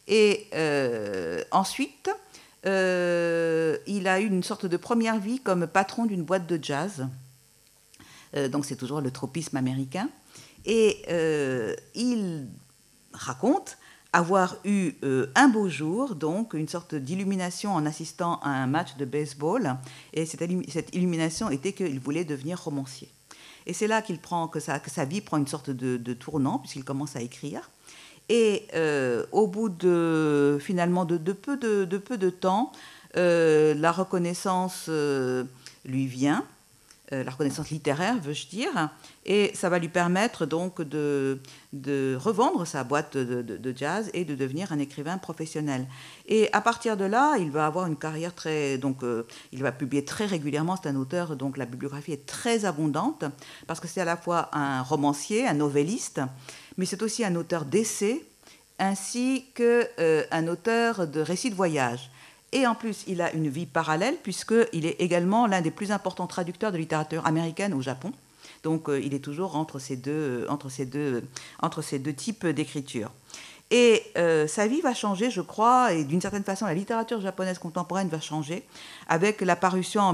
Et 0.08 0.48
ensuite, 1.52 2.12
il 2.64 2.70
a 4.08 4.20
eu 4.20 4.26
une 4.26 4.44
sorte 4.44 4.68
de 4.68 4.78
première 4.78 5.20
vie 5.20 5.40
comme 5.40 5.66
patron 5.66 6.06
d'une 6.06 6.22
boîte 6.22 6.46
de 6.46 6.64
jazz. 6.64 7.08
donc 8.52 8.66
c'est 8.66 8.76
toujours 8.76 9.02
le 9.02 9.10
tropisme 9.10 9.58
américain. 9.58 10.08
Et 10.66 11.02
il 11.96 12.48
raconte 13.14 13.80
avoir 14.16 14.56
eu 14.64 14.94
euh, 15.04 15.28
un 15.36 15.50
beau 15.50 15.68
jour, 15.68 16.16
donc 16.16 16.54
une 16.54 16.70
sorte 16.70 16.96
d'illumination 16.96 17.74
en 17.74 17.86
assistant 17.86 18.40
à 18.44 18.50
un 18.50 18.66
match 18.66 18.96
de 18.96 19.04
baseball. 19.04 19.76
Et 20.14 20.26
cette, 20.26 20.42
illumination 20.94 21.50
était 21.50 21.74
qu'il 21.74 22.00
voulait 22.00 22.24
devenir 22.24 22.64
romancier. 22.64 23.10
Et 23.66 23.74
c'est 23.74 23.88
là 23.88 24.02
qu'il 24.02 24.20
prend 24.20 24.48
que 24.48 24.62
sa, 24.62 24.80
que 24.80 24.90
sa, 24.90 25.04
vie 25.04 25.20
prend 25.20 25.36
une 25.36 25.48
sorte 25.48 25.70
de, 25.70 26.14
tournant 26.14 26.60
puisqu'il 26.60 26.86
commence 26.86 27.18
à 27.18 27.22
écrire. 27.22 27.70
Et 28.30 28.68
euh, 28.74 29.26
au 29.34 29.48
bout 29.48 29.68
de 29.68 30.60
finalement 30.62 31.04
de, 31.04 31.18
peu, 31.34 31.58
de, 31.58 31.98
peu 31.98 32.18
de 32.18 32.30
temps, 32.30 32.72
euh, 33.18 33.74
la 33.74 33.92
reconnaissance 33.92 34.90
lui 35.84 36.08
vient. 36.08 36.46
Euh, 37.14 37.24
la 37.24 37.30
reconnaissance 37.30 37.70
littéraire, 37.70 38.18
veux-je 38.20 38.48
dire, 38.48 38.90
et 39.28 39.52
ça 39.54 39.70
va 39.70 39.78
lui 39.78 39.90
permettre 39.90 40.48
donc 40.48 40.82
de, 40.82 41.40
revendre 42.18 42.66
sa 42.66 42.84
boîte 42.84 43.16
de, 43.16 43.74
jazz 43.78 44.10
et 44.16 44.26
de 44.26 44.34
devenir 44.34 44.72
un 44.72 44.80
écrivain 44.80 45.20
professionnel. 45.20 45.86
Et 46.28 46.50
à 46.52 46.62
partir 46.62 46.98
de 46.98 47.06
là, 47.06 47.36
il 47.38 47.52
va 47.52 47.68
avoir 47.68 47.86
une 47.86 47.96
carrière 47.96 48.34
très, 48.34 48.80
donc 48.80 49.04
euh, 49.04 49.28
il 49.52 49.62
va 49.62 49.72
publier 49.72 50.04
très 50.04 50.26
régulièrement. 50.26 50.78
C'est 50.82 50.90
un 50.90 50.96
auteur 50.96 51.36
donc 51.36 51.58
la 51.58 51.68
bibliographie 51.68 52.14
est 52.14 52.26
très 52.26 52.66
abondante 52.66 53.24
parce 53.68 53.80
que 53.80 53.88
c'est 53.88 54.02
à 54.02 54.06
la 54.06 54.18
fois 54.18 54.50
un 54.54 54.82
romancier, 54.82 55.46
un 55.46 55.54
novelliste, 55.54 56.22
mais 56.80 56.88
c'est 56.88 57.04
aussi 57.04 57.24
un 57.24 57.36
auteur 57.36 57.66
d'essais 57.66 58.26
ainsi 58.80 59.46
qu'un 59.54 59.84
euh, 60.00 60.48
auteur 60.52 61.08
de 61.08 61.20
récits 61.20 61.52
de 61.52 61.56
voyage. 61.56 62.10
Et 62.56 62.66
en 62.66 62.74
plus, 62.74 63.04
il 63.08 63.22
a 63.22 63.34
une 63.34 63.50
vie 63.50 63.66
parallèle, 63.66 64.16
puisqu'il 64.24 64.86
est 64.86 65.02
également 65.02 65.46
l'un 65.46 65.60
des 65.60 65.72
plus 65.72 65.92
importants 65.92 66.26
traducteurs 66.26 66.72
de 66.72 66.78
littérature 66.78 67.28
américaine 67.28 67.74
au 67.74 67.82
Japon. 67.82 68.14
Donc, 68.64 68.88
euh, 68.88 68.98
il 69.02 69.14
est 69.14 69.20
toujours 69.20 69.58
entre 69.58 69.78
ces 69.78 69.98
deux, 69.98 70.46
entre 70.48 70.70
ces 70.70 70.86
deux, 70.86 71.22
entre 71.62 71.82
ces 71.82 72.00
deux 72.00 72.14
types 72.14 72.48
d'écriture. 72.48 73.12
Et 73.72 74.04
euh, 74.18 74.48
sa 74.48 74.68
vie 74.68 74.80
va 74.80 74.94
changer, 74.94 75.32
je 75.32 75.42
crois, 75.42 75.92
et 75.92 76.06
d'une 76.06 76.22
certaine 76.22 76.46
façon, 76.46 76.66
la 76.66 76.74
littérature 76.74 77.20
japonaise 77.20 77.60
contemporaine 77.60 78.08
va 78.08 78.22
changer, 78.22 78.64
avec 79.10 79.42
la 79.42 79.58
parution 79.58 80.04
en 80.04 80.14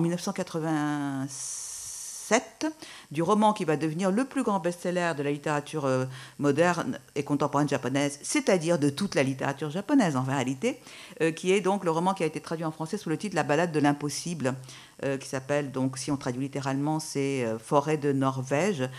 1987 2.31 2.73
du 3.11 3.21
roman 3.21 3.53
qui 3.53 3.65
va 3.65 3.75
devenir 3.75 4.11
le 4.11 4.23
plus 4.25 4.43
grand 4.43 4.59
best-seller 4.59 5.13
de 5.17 5.23
la 5.23 5.31
littérature 5.31 5.85
euh, 5.85 6.05
moderne 6.39 6.97
et 7.15 7.23
contemporaine 7.23 7.67
japonaise, 7.67 8.19
c'est-à-dire 8.21 8.79
de 8.79 8.89
toute 8.89 9.15
la 9.15 9.23
littérature 9.23 9.69
japonaise 9.69 10.15
en 10.15 10.23
réalité, 10.23 10.79
euh, 11.21 11.31
qui 11.31 11.51
est 11.51 11.61
donc 11.61 11.83
le 11.83 11.91
roman 11.91 12.13
qui 12.13 12.23
a 12.23 12.25
été 12.25 12.39
traduit 12.39 12.65
en 12.65 12.71
français 12.71 12.97
sous 12.97 13.09
le 13.09 13.17
titre 13.17 13.35
La 13.35 13.43
balade 13.43 13.71
de 13.71 13.79
l'impossible, 13.79 14.53
euh, 15.03 15.17
qui 15.17 15.27
s'appelle 15.27 15.71
donc, 15.71 15.97
si 15.97 16.11
on 16.11 16.17
traduit 16.17 16.43
littéralement, 16.43 16.99
c'est 16.99 17.45
Forêt 17.59 17.97
de 17.97 18.11
Norvège, 18.11 18.89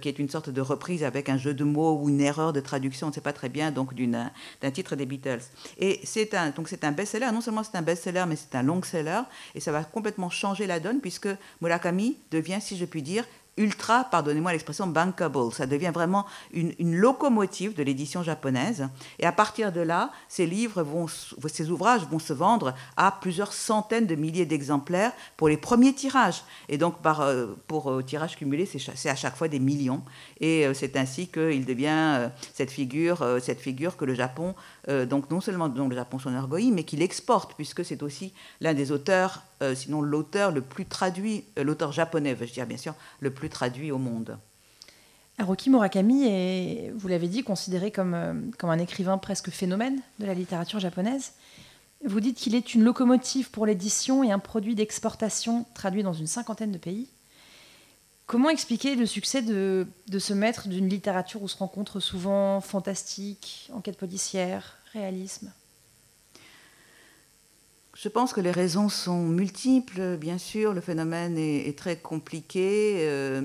qui 0.00 0.08
est 0.08 0.18
une 0.18 0.28
sorte 0.28 0.50
de 0.50 0.60
reprise 0.60 1.04
avec 1.04 1.28
un 1.28 1.36
jeu 1.36 1.54
de 1.54 1.64
mots 1.64 1.98
ou 2.00 2.08
une 2.08 2.20
erreur 2.20 2.52
de 2.52 2.60
traduction, 2.60 3.06
on 3.08 3.10
ne 3.10 3.14
sait 3.14 3.20
pas 3.20 3.32
très 3.32 3.48
bien, 3.48 3.70
donc 3.70 3.94
d'un 3.94 4.70
titre 4.72 4.96
des 4.96 5.06
Beatles. 5.06 5.42
Et 5.78 6.00
c'est 6.04 6.34
un, 6.34 6.52
c'est 6.66 6.84
un 6.84 6.92
best-seller, 6.92 7.30
non 7.32 7.40
seulement 7.40 7.62
c'est 7.62 7.76
un 7.76 7.82
best-seller, 7.82 8.24
mais 8.28 8.36
c'est 8.36 8.54
un 8.54 8.62
long-seller, 8.62 9.22
et 9.54 9.60
ça 9.60 9.72
va 9.72 9.84
complètement 9.84 10.30
changer 10.30 10.66
la 10.66 10.80
donne, 10.80 11.00
puisque 11.00 11.28
Murakami 11.60 12.18
devient, 12.30 12.58
si 12.60 12.76
je 12.76 12.84
puis 12.84 13.02
dire, 13.02 13.24
ultra, 13.58 14.04
pardonnez-moi 14.04 14.52
l'expression, 14.52 14.86
bankable. 14.86 15.52
Ça 15.52 15.66
devient 15.66 15.90
vraiment 15.92 16.24
une, 16.52 16.72
locomotive 16.96 17.74
de 17.74 17.82
l'édition 17.82 18.22
japonaise. 18.22 18.88
Et 19.18 19.26
à 19.26 19.32
partir 19.32 19.72
de 19.72 19.80
là, 19.80 20.10
ces 20.28 20.46
livres, 20.46 20.82
vont, 20.82 21.06
ces 21.08 21.70
ouvrages 21.70 22.06
vont 22.10 22.18
se 22.18 22.32
vendre 22.32 22.74
à 22.96 23.12
plusieurs 23.20 23.52
centaines 23.52 24.06
de 24.06 24.14
milliers 24.14 24.46
d'exemplaires 24.46 25.12
pour 25.36 25.48
les 25.48 25.56
premiers 25.56 25.92
tirages. 25.92 26.44
Et 26.68 26.78
donc, 26.78 27.02
par, 27.02 27.20
euh, 27.20 27.54
pour 27.66 27.90
euh, 27.90 28.02
tirage 28.02 28.36
cumulé, 28.36 28.66
c'est 28.66 29.08
à 29.08 29.16
chaque 29.16 29.36
fois 29.36 29.48
des 29.48 29.58
millions. 29.58 30.02
Et 30.40 30.66
euh, 30.66 30.74
c'est 30.74 30.96
ainsi 30.96 31.28
qu'il 31.28 31.66
devient 31.66 32.30
cette, 32.54 32.70
figure, 32.70 33.24
cette 33.40 33.60
figure 33.60 33.96
que 33.96 34.04
le 34.04 34.14
Japon, 34.14 34.54
donc 34.88 35.30
non 35.30 35.40
seulement 35.40 35.68
dont 35.68 35.88
le 35.88 35.94
Japon 35.94 36.18
s'enorgueillit, 36.18 36.72
mais 36.72 36.84
qu'il 36.84 37.02
exporte, 37.02 37.54
puisque 37.54 37.84
c'est 37.84 38.02
aussi 38.02 38.32
l'un 38.60 38.74
des 38.74 38.90
auteurs 38.90 39.44
sinon 39.74 40.02
l'auteur 40.02 40.50
le 40.50 40.60
plus 40.60 40.86
traduit, 40.86 41.44
l'auteur 41.56 41.92
japonais, 41.92 42.34
veux-je 42.34 42.52
dire 42.52 42.66
bien 42.66 42.76
sûr, 42.76 42.94
le 43.20 43.30
plus 43.30 43.48
traduit 43.48 43.92
au 43.92 43.98
monde. 43.98 44.38
Haruki 45.38 45.70
Murakami 45.70 46.24
est, 46.26 46.92
vous 46.94 47.08
l'avez 47.08 47.28
dit, 47.28 47.42
considéré 47.42 47.90
comme, 47.90 48.52
comme 48.58 48.70
un 48.70 48.78
écrivain 48.78 49.18
presque 49.18 49.50
phénomène 49.50 50.00
de 50.18 50.26
la 50.26 50.34
littérature 50.34 50.78
japonaise. 50.78 51.32
Vous 52.04 52.20
dites 52.20 52.36
qu'il 52.36 52.54
est 52.54 52.74
une 52.74 52.82
locomotive 52.82 53.50
pour 53.50 53.64
l'édition 53.64 54.24
et 54.24 54.32
un 54.32 54.38
produit 54.38 54.74
d'exportation 54.74 55.64
traduit 55.74 56.02
dans 56.02 56.12
une 56.12 56.26
cinquantaine 56.26 56.72
de 56.72 56.78
pays. 56.78 57.08
Comment 58.26 58.48
expliquer 58.48 58.94
le 58.94 59.06
succès 59.06 59.42
de, 59.42 59.86
ce 60.18 60.32
maître 60.32 60.68
d'une 60.68 60.88
littérature 60.88 61.42
où 61.42 61.48
se 61.48 61.56
rencontre 61.56 62.00
souvent 62.00 62.60
fantastique, 62.60 63.70
enquête 63.72 63.98
policière, 63.98 64.78
réalisme? 64.92 65.52
Je 67.94 68.08
pense 68.08 68.32
que 68.32 68.40
les 68.40 68.50
raisons 68.50 68.88
sont 68.88 69.22
multiples, 69.22 70.16
bien 70.16 70.38
sûr. 70.38 70.72
Le 70.72 70.80
phénomène 70.80 71.36
est, 71.36 71.78
très 71.78 71.96
compliqué. 71.96 72.96
Euh, 73.00 73.42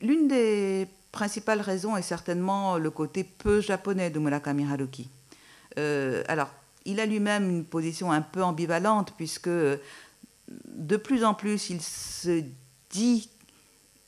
l'une 0.00 0.28
des 0.28 0.86
principales 1.10 1.60
raisons 1.60 1.96
est 1.96 2.02
certainement 2.02 2.78
le 2.78 2.90
côté 2.90 3.24
peu 3.24 3.60
japonais 3.60 4.10
de 4.10 4.18
Murakami 4.18 4.64
Haruki. 4.64 5.10
Euh, 5.78 6.22
alors, 6.28 6.50
il 6.84 7.00
a 7.00 7.06
lui-même 7.06 7.50
une 7.50 7.64
position 7.64 8.12
un 8.12 8.22
peu 8.22 8.42
ambivalente, 8.42 9.12
puisque 9.16 9.48
de 9.48 10.96
plus 10.96 11.24
en 11.24 11.34
plus, 11.34 11.70
il 11.70 11.82
se 11.82 12.42
dit 12.96 13.28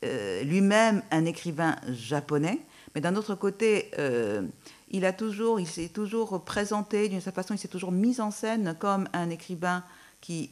euh, 0.05 0.43
lui-même 0.43 1.03
un 1.11 1.25
écrivain 1.25 1.77
japonais, 1.91 2.61
mais 2.95 3.01
d'un 3.01 3.17
autre 3.17 3.35
côté, 3.35 3.91
euh, 3.99 4.43
il 4.91 5.05
a 5.05 5.13
toujours, 5.13 5.61
il 5.61 5.67
s'est 5.67 5.89
toujours 5.89 6.45
présenté 6.45 7.09
d'une 7.09 7.21
certaine 7.21 7.45
façon, 7.45 7.55
il 7.55 7.59
s'est 7.59 7.69
toujours 7.69 7.93
mis 7.93 8.21
en 8.21 8.31
scène 8.31 8.75
comme 8.79 9.09
un 9.13 9.29
écrivain 9.31 9.85
qui 10.21 10.51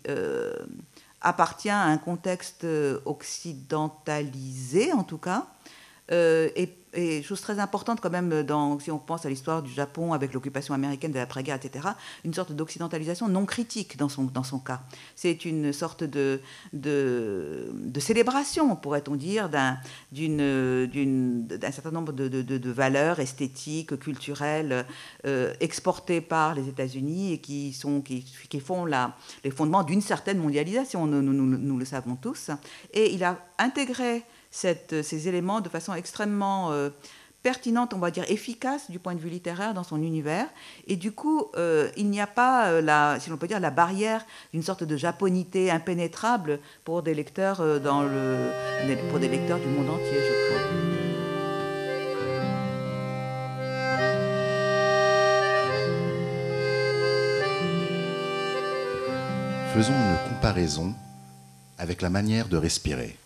appartient 1.21 1.71
à 1.71 1.83
un 1.83 1.99
contexte 1.99 2.67
occidentalisé, 3.05 4.93
en 4.93 5.03
tout 5.03 5.19
cas, 5.19 5.47
et 6.11 6.77
et 6.97 7.23
chose 7.23 7.41
très 7.41 7.59
importante 7.59 8.01
quand 8.01 8.11
même, 8.11 8.43
dans, 8.43 8.79
si 8.79 8.91
on 8.91 8.99
pense 8.99 9.27
à 9.27 9.29
l'histoire 9.29 9.63
du 9.63 9.71
Japon 9.71 10.13
avec 10.13 10.33
l'occupation 10.33 10.75
américaine 10.75 11.13
de 11.13 11.19
l'après-guerre, 11.19 11.57
etc., 11.63 11.89
une 12.25 12.35
sorte 12.35 12.53
d'occidentalisation 12.53 13.29
non 13.29 13.45
critique 13.45 13.97
dans 13.97 14.09
son, 14.09 14.25
dans 14.25 14.43
son 14.43 14.59
cas. 14.59 14.83
C'est 15.15 15.45
une 15.45 15.73
sorte 15.73 16.05
de, 16.05 16.41
de, 16.73 17.71
de 17.73 18.01
célébration, 18.01 18.75
pourrait-on 18.77 19.15
dire, 19.15 19.49
d'un 19.49 19.79
certain 21.71 21.91
nombre 21.91 22.13
de, 22.13 22.29
de, 22.29 22.71
valeurs 22.71 23.21
esthétiques, 23.21 23.99
culturelles, 23.99 24.87
euh, 25.27 25.55
exportées 25.61 26.21
par 26.21 26.55
les 26.55 26.69
États-Unis 26.69 27.35
et 27.35 27.39
qui, 27.39 27.73
sont, 27.73 28.01
qui, 28.01 28.25
qui 28.49 28.61
font 28.61 28.85
la, 28.85 29.17
les 29.45 29.51
fondements 29.51 29.83
d'une 29.83 30.01
certaine 30.01 30.39
mondialisation, 30.39 31.07
nous, 31.07 31.23
nous, 31.23 31.33
nous 31.33 31.79
le 31.79 31.85
savons 31.85 32.17
tous. 32.17 32.51
Et 32.93 33.15
il 33.15 33.23
a 33.25 33.39
intégré 33.59 34.25
euh, 34.65 35.03
ces 35.03 35.29
éléments 35.29 35.61
de 35.61 35.69
façon 35.69 35.95
extrêmement 35.95 36.73
euh, 36.73 36.91
pertinente, 37.43 37.95
on 37.95 37.99
va 37.99 38.11
dire 38.11 38.25
efficace 38.29 38.91
du 38.91 38.99
point 38.99 39.15
de 39.15 39.21
vue 39.21 39.29
littéraire 39.29 39.75
dans 39.75 39.85
son 39.85 40.03
univers. 40.03 40.47
Et 40.87 40.97
du 40.97 41.13
coup, 41.13 41.47
euh, 41.57 41.89
il 41.97 42.11
n'y 42.11 42.21
a 42.21 42.27
pas, 42.27 42.81
la, 42.81 43.19
si 43.21 43.31
l'on 43.31 43.37
peut 43.37 43.47
dire, 43.47 43.61
la 43.61 43.71
barrière 43.71 44.25
d'une 44.53 44.63
sorte 44.63 44.85
de 44.85 44.97
japonité 44.97 45.71
impénétrable 45.71 46.59
pour 46.85 47.03
des 47.03 47.15
lecteurs, 47.15 47.81
dans 47.81 48.03
le, 48.03 48.51
pour 49.11 49.21
des 49.21 49.29
lecteurs 49.29 49.59
du 49.59 49.67
monde 49.67 49.91
entier, 49.91 50.19
je 50.19 50.49
crois. 50.49 50.97
Faisons 59.75 59.93
une 59.93 60.35
comparaison 60.35 60.95
avec 61.79 62.01
la 62.01 62.09
manière 62.09 62.49
de 62.49 62.57
respirer. 62.57 63.17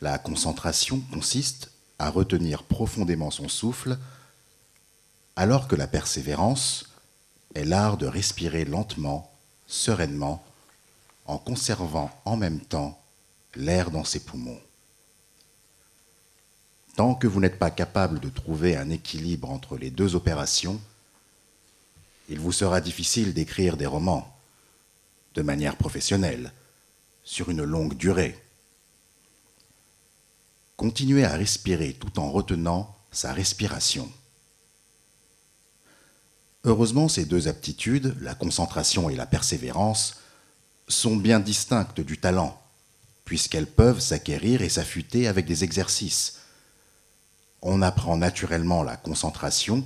La 0.00 0.18
concentration 0.18 1.00
consiste 1.12 1.70
à 1.98 2.10
retenir 2.10 2.64
profondément 2.64 3.30
son 3.30 3.48
souffle, 3.48 3.98
alors 5.36 5.68
que 5.68 5.76
la 5.76 5.86
persévérance 5.86 6.90
est 7.54 7.64
l'art 7.64 7.96
de 7.96 8.06
respirer 8.06 8.64
lentement, 8.64 9.32
sereinement, 9.66 10.44
en 11.24 11.38
conservant 11.38 12.10
en 12.24 12.36
même 12.36 12.60
temps 12.60 13.00
l'air 13.54 13.90
dans 13.90 14.04
ses 14.04 14.20
poumons. 14.20 14.60
Tant 16.94 17.14
que 17.14 17.26
vous 17.26 17.40
n'êtes 17.40 17.58
pas 17.58 17.70
capable 17.70 18.20
de 18.20 18.28
trouver 18.28 18.76
un 18.76 18.90
équilibre 18.90 19.50
entre 19.50 19.76
les 19.76 19.90
deux 19.90 20.14
opérations, 20.14 20.80
il 22.28 22.38
vous 22.38 22.52
sera 22.52 22.80
difficile 22.80 23.32
d'écrire 23.32 23.76
des 23.76 23.86
romans 23.86 24.32
de 25.34 25.42
manière 25.42 25.76
professionnelle, 25.76 26.52
sur 27.24 27.50
une 27.50 27.64
longue 27.64 27.94
durée 27.94 28.38
continuer 30.76 31.24
à 31.24 31.36
respirer 31.36 31.94
tout 31.94 32.18
en 32.18 32.30
retenant 32.30 32.94
sa 33.10 33.32
respiration. 33.32 34.10
Heureusement, 36.64 37.08
ces 37.08 37.24
deux 37.24 37.48
aptitudes, 37.48 38.16
la 38.20 38.34
concentration 38.34 39.08
et 39.08 39.16
la 39.16 39.26
persévérance, 39.26 40.16
sont 40.88 41.16
bien 41.16 41.40
distinctes 41.40 42.00
du 42.00 42.18
talent, 42.18 42.60
puisqu'elles 43.24 43.66
peuvent 43.66 44.00
s'acquérir 44.00 44.62
et 44.62 44.68
s'affûter 44.68 45.28
avec 45.28 45.46
des 45.46 45.64
exercices. 45.64 46.40
On 47.62 47.82
apprend 47.82 48.16
naturellement 48.16 48.82
la 48.82 48.96
concentration 48.96 49.84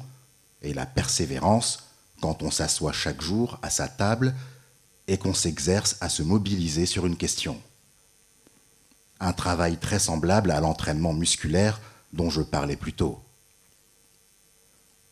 et 0.63 0.75
la 0.75 0.87
persévérance 0.87 1.85
quand 2.21 2.43
on 2.43 2.51
s'assoit 2.51 2.93
chaque 2.93 3.23
jour 3.23 3.59
à 3.63 3.71
sa 3.71 3.89
table 3.89 4.35
et 5.07 5.19
qu'on 5.19 5.35
s'exerce 5.35 5.97
à 6.01 6.09
se 6.09 6.23
mobiliser 6.23 6.87
sur 6.87 7.07
une 7.07 7.17
question 7.17 7.61
un 9.21 9.33
travail 9.33 9.77
très 9.77 9.99
semblable 9.99 10.51
à 10.51 10.61
l'entraînement 10.61 11.13
musculaire 11.13 11.81
dont 12.13 12.31
je 12.31 12.43
parlais 12.43 12.77
plus 12.77 12.95
tôt. 12.95 13.21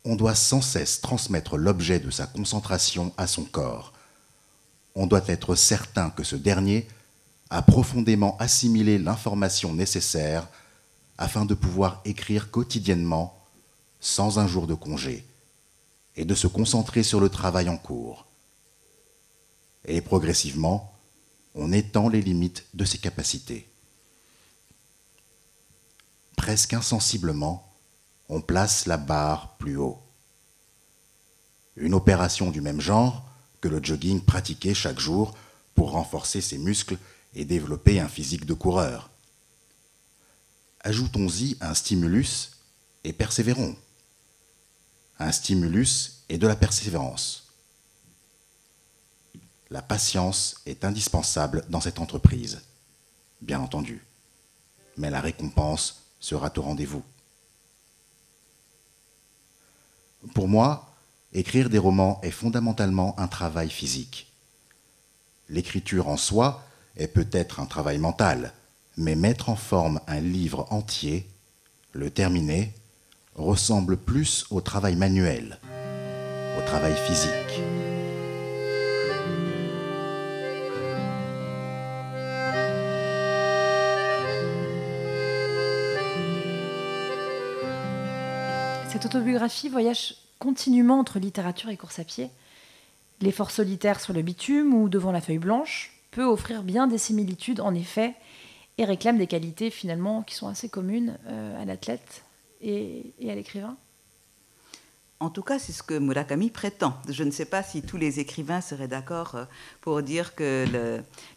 On 0.04 0.16
doit 0.16 0.34
sans 0.34 0.62
cesse 0.62 1.00
transmettre 1.00 1.58
l'objet 1.58 2.00
de 2.00 2.10
sa 2.10 2.26
concentration 2.26 3.12
à 3.18 3.26
son 3.26 3.44
corps. 3.44 3.92
On 4.94 5.06
doit 5.06 5.26
être 5.26 5.54
certain 5.54 6.10
que 6.10 6.24
ce 6.24 6.36
dernier 6.36 6.88
a 7.50 7.62
profondément 7.62 8.36
assimilé 8.38 8.98
l'information 8.98 9.74
nécessaire 9.74 10.48
afin 11.18 11.44
de 11.44 11.54
pouvoir 11.54 12.00
écrire 12.04 12.50
quotidiennement 12.50 13.38
sans 14.00 14.38
un 14.38 14.46
jour 14.46 14.66
de 14.66 14.74
congé 14.74 15.26
et 16.16 16.24
de 16.24 16.34
se 16.34 16.46
concentrer 16.46 17.02
sur 17.02 17.20
le 17.20 17.28
travail 17.28 17.68
en 17.68 17.76
cours. 17.76 18.26
Et 19.84 20.00
progressivement, 20.00 20.92
on 21.54 21.72
étend 21.72 22.08
les 22.08 22.22
limites 22.22 22.66
de 22.74 22.84
ses 22.84 22.98
capacités 22.98 23.68
presque 26.48 26.72
insensiblement, 26.72 27.70
on 28.30 28.40
place 28.40 28.86
la 28.86 28.96
barre 28.96 29.58
plus 29.58 29.76
haut. 29.76 30.00
Une 31.76 31.92
opération 31.92 32.50
du 32.50 32.62
même 32.62 32.80
genre 32.80 33.22
que 33.60 33.68
le 33.68 33.84
jogging 33.84 34.22
pratiqué 34.22 34.72
chaque 34.72 34.98
jour 34.98 35.36
pour 35.74 35.90
renforcer 35.90 36.40
ses 36.40 36.56
muscles 36.56 36.96
et 37.34 37.44
développer 37.44 38.00
un 38.00 38.08
physique 38.08 38.46
de 38.46 38.54
coureur. 38.54 39.10
Ajoutons-y 40.80 41.58
un 41.60 41.74
stimulus 41.74 42.52
et 43.04 43.12
persévérons. 43.12 43.76
Un 45.18 45.32
stimulus 45.32 46.22
et 46.30 46.38
de 46.38 46.46
la 46.46 46.56
persévérance. 46.56 47.52
La 49.68 49.82
patience 49.82 50.62
est 50.64 50.86
indispensable 50.86 51.66
dans 51.68 51.82
cette 51.82 51.98
entreprise, 51.98 52.62
bien 53.42 53.60
entendu, 53.60 54.02
mais 54.96 55.10
la 55.10 55.20
récompense 55.20 56.07
sera 56.20 56.50
au 56.56 56.62
rendez-vous. 56.62 57.02
Pour 60.34 60.48
moi, 60.48 60.94
écrire 61.32 61.70
des 61.70 61.78
romans 61.78 62.20
est 62.22 62.30
fondamentalement 62.30 63.18
un 63.18 63.28
travail 63.28 63.70
physique. 63.70 64.32
L'écriture 65.48 66.08
en 66.08 66.16
soi 66.16 66.64
est 66.96 67.08
peut-être 67.08 67.60
un 67.60 67.66
travail 67.66 67.98
mental, 67.98 68.52
mais 68.96 69.14
mettre 69.14 69.48
en 69.48 69.56
forme 69.56 70.00
un 70.06 70.20
livre 70.20 70.66
entier, 70.70 71.28
le 71.92 72.10
terminer, 72.10 72.74
ressemble 73.34 73.96
plus 73.96 74.44
au 74.50 74.60
travail 74.60 74.96
manuel, 74.96 75.58
au 76.58 76.66
travail 76.66 76.96
physique. 77.06 77.67
Cette 88.88 89.04
autobiographie 89.04 89.68
voyage 89.68 90.14
continuellement 90.38 90.98
entre 90.98 91.18
littérature 91.18 91.68
et 91.68 91.76
course 91.76 91.98
à 91.98 92.04
pied. 92.04 92.30
L'effort 93.20 93.50
solitaire 93.50 94.00
sur 94.00 94.14
le 94.14 94.22
bitume 94.22 94.72
ou 94.72 94.88
devant 94.88 95.12
la 95.12 95.20
feuille 95.20 95.38
blanche 95.38 95.92
peut 96.10 96.24
offrir 96.24 96.62
bien 96.62 96.86
des 96.86 96.96
similitudes 96.96 97.60
en 97.60 97.74
effet 97.74 98.14
et 98.78 98.86
réclame 98.86 99.18
des 99.18 99.26
qualités 99.26 99.68
finalement 99.68 100.22
qui 100.22 100.34
sont 100.34 100.48
assez 100.48 100.70
communes 100.70 101.18
euh, 101.26 101.62
à 101.62 101.66
l'athlète 101.66 102.24
et, 102.62 103.12
à 103.28 103.34
l'écrivain. 103.34 103.76
En 105.20 105.30
tout 105.30 105.42
cas, 105.42 105.58
c'est 105.58 105.72
ce 105.72 105.82
que 105.82 105.98
Murakami 105.98 106.48
prétend. 106.48 106.94
Je 107.08 107.24
ne 107.24 107.32
sais 107.32 107.44
pas 107.44 107.64
si 107.64 107.82
tous 107.82 107.96
les 107.96 108.20
écrivains 108.20 108.60
seraient 108.60 108.86
d'accord 108.86 109.34
euh, 109.34 109.44
pour 109.80 110.00
dire 110.00 110.36
que 110.36 110.64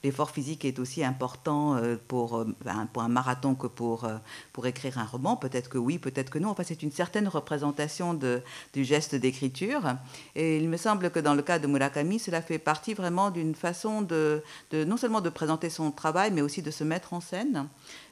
l'effort 0.03 0.29
physique 0.29 0.65
est 0.65 0.77
aussi 0.77 1.03
important 1.03 1.75
euh, 1.77 1.95
pour, 2.07 2.37
euh, 2.37 2.55
ben, 2.63 2.87
pour, 2.93 3.01
un 3.01 3.07
marathon 3.07 3.55
que 3.55 3.65
pour, 3.65 4.07
pour 4.53 4.67
écrire 4.67 4.99
un 4.99 5.05
roman. 5.05 5.35
Peut-être 5.35 5.67
que 5.67 5.79
oui, 5.79 5.97
peut-être 5.97 6.29
que 6.29 6.37
non. 6.37 6.49
Enfin, 6.49 6.61
c'est 6.63 6.83
une 6.83 6.91
certaine 6.91 7.27
représentation 7.27 8.13
du 8.13 8.83
geste 8.83 9.15
d'écriture. 9.15 9.95
Et 10.35 10.57
il 10.57 10.69
me 10.69 10.77
semble 10.77 11.09
que 11.09 11.19
dans 11.19 11.33
le 11.33 11.41
cas 11.41 11.57
de 11.57 11.65
Murakami, 11.65 12.19
cela 12.19 12.43
fait 12.43 12.59
partie 12.59 12.93
vraiment 12.93 13.31
d'une 13.31 13.55
façon 13.55 14.03
de, 14.03 14.43
non 14.73 14.97
seulement 14.97 15.21
de 15.21 15.29
présenter 15.29 15.71
son 15.71 15.89
travail, 15.89 16.29
mais 16.29 16.41
aussi 16.41 16.61
de 16.61 16.69
se 16.69 16.83
mettre 16.83 17.13
en 17.13 17.19
scène. 17.19 17.67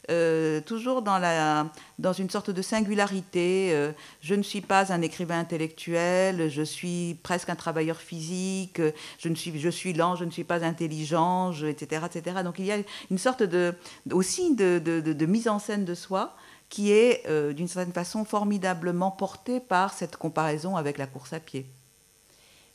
Euh, 0.10 0.60
toujours 0.62 1.04
dans, 1.04 2.13
une 2.13 2.30
sorte 2.30 2.50
de 2.50 2.62
singularité. 2.63 3.70
Euh, 3.74 3.92
je 4.22 4.34
ne 4.34 4.42
suis 4.42 4.62
pas 4.62 4.92
un 4.92 5.01
écrivain 5.01 5.39
intellectuel, 5.39 6.50
je 6.50 6.63
suis 6.63 7.20
presque 7.22 7.50
un 7.50 7.56
travailleur 7.56 7.98
physique, 7.98 8.82
je, 9.20 9.34
suis, 9.34 9.60
je 9.60 9.98
lent, 9.98 10.16
je 10.16 10.25
ne 10.25 10.32
suis 10.32 10.44
pas 10.44 10.63
intelligent, 10.63 11.54
etc., 11.54 12.01
etc. 12.08 12.38
Donc 12.44 12.58
il 12.58 12.66
y 12.66 12.72
a 12.72 12.78
une 13.12 13.18
sorte 13.20 13.44
de, 13.44 13.75
aussi 14.12 14.56
de, 14.56 15.25
mise 15.25 15.48
en 15.48 15.60
scène 15.60 15.86
de 15.86 15.94
soi 15.94 16.36
qui 16.70 16.92
est 16.92 17.24
euh, 17.28 17.54
d'une 17.54 17.68
certaine 17.68 17.94
façon 17.94 18.25
formidablement 18.25 19.12
portée 19.12 19.60
par 19.60 19.94
cette 19.94 20.18
comparaison 20.18 20.75
avec 20.75 20.98
la 20.98 21.08
course 21.08 21.34
à 21.34 21.39
pied. 21.39 21.68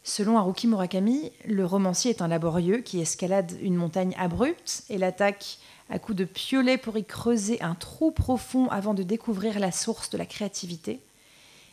Selon 0.07 0.37
Haruki 0.37 0.67
Murakami, 0.67 1.33
le 1.47 1.65
romancier 1.65 2.11
est 2.11 2.21
un 2.21 2.29
laborieux 2.29 2.83
qui 2.83 3.01
escalade 3.01 3.57
une 3.63 3.75
montagne 3.75 4.15
abrupte 4.19 4.85
et 4.91 4.99
l'attaque 4.99 5.57
à 5.89 5.99
coups 5.99 6.19
de 6.19 6.27
piolet 6.27 6.77
pour 6.77 6.99
y 6.99 7.05
creuser 7.07 7.61
un 7.63 7.75
trou 7.75 8.11
profond 8.11 8.69
avant 8.69 8.93
de 8.93 9.03
découvrir 9.03 9.59
la 9.59 9.73
source 9.73 10.11
de 10.11 10.19
la 10.19 10.27
créativité. 10.27 11.01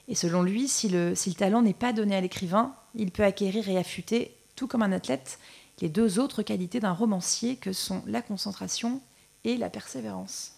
Et 0.07 0.15
selon 0.15 0.43
lui, 0.43 0.69
si 0.69 0.87
le, 0.87 1.13
si 1.13 1.29
le 1.29 1.35
talent 1.35 1.61
n'est 1.61 1.73
pas 1.73 1.91
donné 1.91 2.15
à 2.15 2.21
l'écrivain, 2.21 2.73
il 2.95 3.11
peut 3.11 3.25
acquérir 3.25 3.67
et 3.67 3.77
affûter, 3.77 4.33
tout 4.55 4.65
comme 4.65 4.81
un 4.81 4.93
athlète, 4.93 5.37
les 5.81 5.89
deux 5.89 6.17
autres 6.17 6.41
qualités 6.41 6.79
d'un 6.79 6.93
romancier 6.93 7.57
que 7.57 7.73
sont 7.73 8.01
la 8.07 8.21
concentration 8.21 9.01
et 9.43 9.57
la 9.57 9.69
persévérance. 9.69 10.53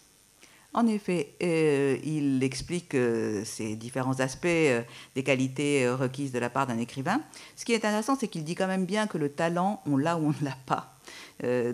En 0.76 0.88
effet, 0.88 1.36
euh, 1.40 1.96
il 2.02 2.42
explique 2.42 2.96
euh, 2.96 3.44
ces 3.44 3.76
différents 3.76 4.18
aspects 4.18 4.46
euh, 4.46 4.82
des 5.14 5.22
qualités 5.22 5.88
requises 5.88 6.32
de 6.32 6.40
la 6.40 6.50
part 6.50 6.66
d'un 6.66 6.78
écrivain. 6.78 7.20
Ce 7.54 7.64
qui 7.64 7.72
est 7.72 7.76
intéressant, 7.76 8.16
c'est 8.16 8.26
qu'il 8.26 8.42
dit 8.42 8.56
quand 8.56 8.66
même 8.66 8.84
bien 8.84 9.06
que 9.06 9.16
le 9.16 9.28
talent, 9.28 9.80
on 9.86 9.96
l'a 9.96 10.16
ou 10.16 10.26
on 10.26 10.30
ne 10.30 10.44
l'a 10.44 10.56
pas. 10.66 10.90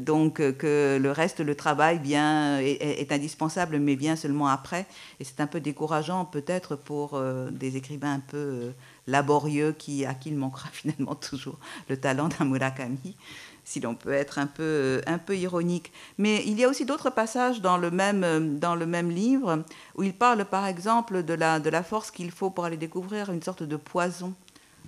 donc 0.00 0.34
que 0.58 0.98
le 1.00 1.10
reste, 1.12 1.40
le 1.40 1.54
travail, 1.54 1.98
bien, 1.98 2.58
est, 2.58 3.10
indispensable, 3.12 3.78
mais 3.78 3.94
vient 3.94 4.16
seulement 4.16 4.48
après. 4.48 4.86
Et 5.18 5.24
c'est 5.24 5.40
un 5.40 5.46
peu 5.46 5.60
décourageant 5.60 6.26
peut-être 6.26 6.76
pour 6.76 7.20
des 7.50 7.76
écrivains 7.76 8.14
un 8.14 8.20
peu 8.20 8.72
laborieux 9.06 9.72
qui, 9.72 10.04
à 10.04 10.14
qui 10.14 10.30
il 10.30 10.36
manquera 10.36 10.68
finalement 10.72 11.14
toujours 11.14 11.58
le 11.88 11.96
talent 11.96 12.28
d'un 12.28 12.44
Murakami 12.44 13.16
si 13.70 13.78
l'on 13.78 13.94
peut 13.94 14.12
être 14.12 14.40
un 14.40 14.48
peu, 14.48 14.62
euh, 14.62 15.00
un 15.06 15.18
peu 15.18 15.36
ironique. 15.36 15.92
Mais 16.18 16.42
il 16.44 16.58
y 16.58 16.64
a 16.64 16.68
aussi 16.68 16.84
d'autres 16.84 17.10
passages 17.10 17.60
dans 17.60 17.78
le, 17.78 17.92
même, 17.92 18.24
euh, 18.24 18.40
dans 18.40 18.74
le 18.74 18.84
même 18.84 19.10
livre 19.10 19.62
où 19.94 20.02
il 20.02 20.12
parle 20.12 20.44
par 20.44 20.66
exemple 20.66 21.22
de 21.22 21.34
la, 21.34 21.60
de 21.60 21.70
la 21.70 21.84
force 21.84 22.10
qu'il 22.10 22.32
faut 22.32 22.50
pour 22.50 22.64
aller 22.64 22.76
découvrir 22.76 23.30
une 23.30 23.42
sorte 23.42 23.62
de 23.62 23.76
poison 23.76 24.34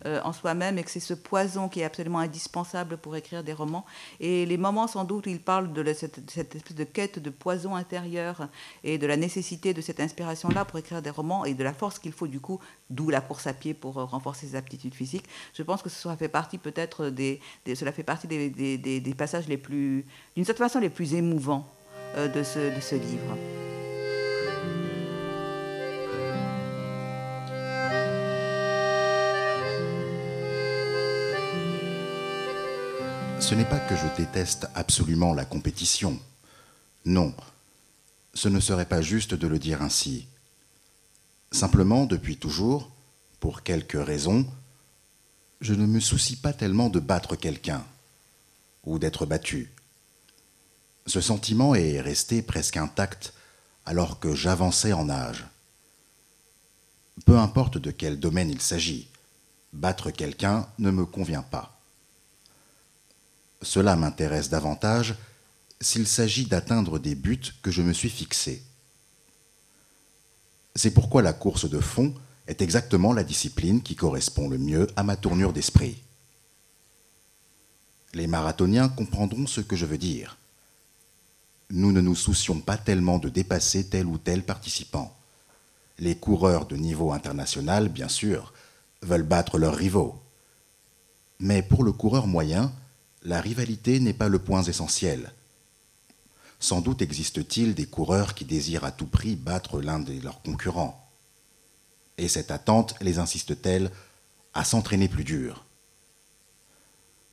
euh, 0.07 0.21
en 0.25 0.33
soi-même 0.33 0.79
et 0.79 0.83
que 0.83 0.91
c'est 0.91 1.01
ce 1.01 1.15
poison 1.15 1.69
qui 1.69 1.81
est 1.81 1.85
absolument 1.85 2.19
indispensable 2.19 2.97
pour 2.97 3.17
écrire 3.17 3.45
des 3.45 3.53
romans. 3.53 3.85
Et 4.21 4.47
les 4.47 4.57
moments 4.57 4.87
sans 4.87 5.05
doute 5.05 5.27
où 5.27 5.31
il 5.31 5.41
parle 5.41 5.73
de 5.73 5.93
cette, 5.93 6.19
espèce 6.37 6.75
de 6.75 6.85
quête 6.85 7.19
de 7.19 7.31
poison 7.31 7.77
intérieur 7.77 8.49
et 8.85 8.99
de 8.99 9.07
la 9.07 9.17
nécessité 9.17 9.75
de 9.75 9.81
cette 9.81 10.01
inspiration-là 10.01 10.65
pour 10.65 10.79
écrire 10.79 11.03
des 11.03 11.11
romans 11.11 11.45
et 11.45 11.55
de 11.55 11.65
la 11.65 11.73
force 11.73 11.99
qu'il 11.99 12.13
faut 12.13 12.27
du 12.27 12.41
coup, 12.41 12.61
d'où 12.91 13.11
la 13.11 13.21
course 13.21 13.47
à 13.47 13.53
pied 13.53 13.75
pour 13.75 13.95
renforcer 13.95 14.47
ses 14.47 14.57
aptitudes 14.57 14.95
physiques. 14.95 15.27
Je 15.55 15.63
pense 15.63 15.83
que 15.83 15.91
cela 15.91 16.17
fait 16.17 16.29
partie 16.29 16.59
peut-être 16.59 17.09
des, 17.09 17.41
cela 17.75 17.93
fait 17.93 18.03
partie 18.03 18.27
des, 18.27 19.15
passages 19.17 19.49
les 19.49 19.59
plus, 19.59 20.05
d'une 20.35 20.45
certaine 20.45 20.67
façon, 20.67 20.81
les 20.81 20.91
plus 20.91 21.15
émouvants 21.15 21.67
euh, 22.17 22.29
de 22.29 22.43
ce 22.43 22.95
livre. 22.95 23.37
Ce 33.53 33.57
n'est 33.59 33.67
pas 33.67 33.81
que 33.81 33.95
je 33.95 34.07
déteste 34.17 34.67
absolument 34.75 35.35
la 35.35 35.45
compétition. 35.45 36.19
Non, 37.05 37.35
ce 38.33 38.49
ne 38.49 38.61
serait 38.61 38.89
pas 38.89 39.03
juste 39.03 39.35
de 39.35 39.47
le 39.47 39.59
dire 39.59 39.83
ainsi. 39.83 40.27
Simplement, 41.51 42.07
depuis 42.07 42.39
toujours, 42.39 42.91
pour 43.41 43.63
quelques 43.63 44.03
raisons, 44.03 44.47
je 45.61 45.75
ne 45.75 45.85
me 45.85 46.01
soucie 46.01 46.37
pas 46.37 46.55
tellement 46.55 46.89
de 46.89 46.99
battre 46.99 47.37
quelqu'un 47.37 47.85
ou 48.85 48.99
d'être 48.99 49.27
battu. 49.27 49.71
Ce 51.05 51.21
sentiment 51.21 51.75
est 51.75 52.01
resté 52.01 52.41
presque 52.41 52.79
intact 52.79 53.35
alors 53.85 54.19
que 54.19 54.35
j'avançais 54.35 54.95
en 54.95 55.11
âge. 55.11 55.45
Peu 57.27 57.37
importe 57.37 57.77
de 57.77 57.91
quel 57.91 58.19
domaine 58.19 58.49
il 58.49 58.63
s'agit, 58.63 59.09
battre 59.75 60.11
quelqu'un 60.11 60.67
ne 60.79 60.91
me 60.91 61.05
convient 61.05 61.43
pas. 61.43 61.72
Cela 63.63 63.97
m'intéresse 63.97 64.51
davantage 64.51 65.15
s'il 65.81 66.07
s'agit 66.07 66.47
d'atteindre 66.47 66.99
des 66.99 67.15
buts 67.15 67.53
que 67.63 67.71
je 67.71 67.83
me 67.83 67.93
suis 67.93 68.11
fixés. 68.11 68.63
C'est 70.75 70.93
pourquoi 70.93 71.23
la 71.23 71.33
course 71.33 71.69
de 71.69 71.81
fond 71.81 72.15
est 72.47 72.63
exactement 72.63 73.13
la 73.13 73.25
discipline 73.25 73.83
qui 73.83 73.95
correspond 73.95 74.49
le 74.49 74.59
mieux 74.59 74.87
à 74.97 75.03
ma 75.03 75.17
tournure 75.17 75.53
d'esprit. 75.53 76.03
Les 78.15 78.27
marathoniens 78.27 78.89
comprendront 78.89 79.47
ce 79.47 79.61
que 79.61 79.77
je 79.77 79.87
veux 79.87 79.99
dire. 79.99 80.39
Nous 81.71 81.93
ne 81.93 82.01
nous 82.01 82.15
soucions 82.15 82.61
pas 82.61 82.77
tellement 82.77 83.19
de 83.19 83.29
dépasser 83.29 83.89
tel 83.89 84.07
ou 84.07 84.19
tel 84.19 84.43
participant. 84.43 85.17
Les 85.99 86.17
coureurs 86.17 86.67
de 86.67 86.77
niveau 86.77 87.13
international, 87.13 87.89
bien 87.89 88.09
sûr, 88.09 88.53
veulent 89.03 89.23
battre 89.23 89.59
leurs 89.59 89.77
rivaux. 89.77 90.21
Mais 91.39 91.63
pour 91.63 91.85
le 91.85 91.93
coureur 91.93 92.27
moyen, 92.27 92.73
la 93.25 93.41
rivalité 93.41 94.01
n'est 94.01 94.13
pas 94.13 94.29
le 94.29 94.39
point 94.39 94.63
essentiel. 94.63 95.33
Sans 96.59 96.81
doute 96.81 97.03
existe-t-il 97.03 97.75
des 97.75 97.87
coureurs 97.87 98.35
qui 98.35 98.45
désirent 98.45 98.85
à 98.85 98.93
tout 98.93 99.07
prix 99.07 99.37
battre 99.37 99.81
l'un 99.81 99.99
de 99.99 100.21
leurs 100.21 100.43
concurrents. 100.43 101.11
Et 102.19 102.29
cette 102.29 102.51
attente 102.51 102.95
les 103.01 103.19
incite-t-elle 103.19 103.91
à 104.55 104.65
s'entraîner 104.65 105.09
plus 105.09 105.25
dur 105.25 105.65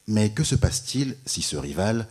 Mais 0.07 0.31
que 0.31 0.43
se 0.43 0.55
passe-t-il 0.55 1.17
si 1.25 1.41
ce 1.41 1.57
rival, 1.57 2.07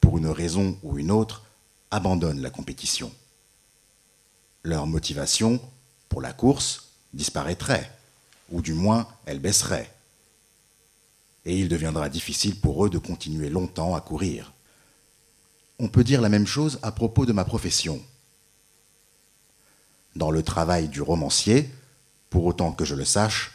pour 0.00 0.18
une 0.18 0.26
raison 0.26 0.78
ou 0.82 0.98
une 0.98 1.10
autre, 1.10 1.44
abandonne 1.90 2.40
la 2.40 2.50
compétition? 2.50 3.12
Leur 4.62 4.86
motivation 4.86 5.60
pour 6.08 6.20
la 6.20 6.32
course 6.32 6.88
disparaîtrait, 7.12 7.90
ou 8.50 8.60
du 8.60 8.74
moins 8.74 9.08
elle 9.26 9.38
baisserait 9.38 9.93
et 11.44 11.58
il 11.58 11.68
deviendra 11.68 12.08
difficile 12.08 12.58
pour 12.58 12.84
eux 12.84 12.90
de 12.90 12.98
continuer 12.98 13.50
longtemps 13.50 13.94
à 13.94 14.00
courir. 14.00 14.52
On 15.78 15.88
peut 15.88 16.04
dire 16.04 16.20
la 16.20 16.28
même 16.28 16.46
chose 16.46 16.78
à 16.82 16.92
propos 16.92 17.26
de 17.26 17.32
ma 17.32 17.44
profession. 17.44 18.00
Dans 20.16 20.30
le 20.30 20.42
travail 20.42 20.88
du 20.88 21.02
romancier, 21.02 21.68
pour 22.30 22.44
autant 22.44 22.72
que 22.72 22.84
je 22.84 22.94
le 22.94 23.04
sache, 23.04 23.52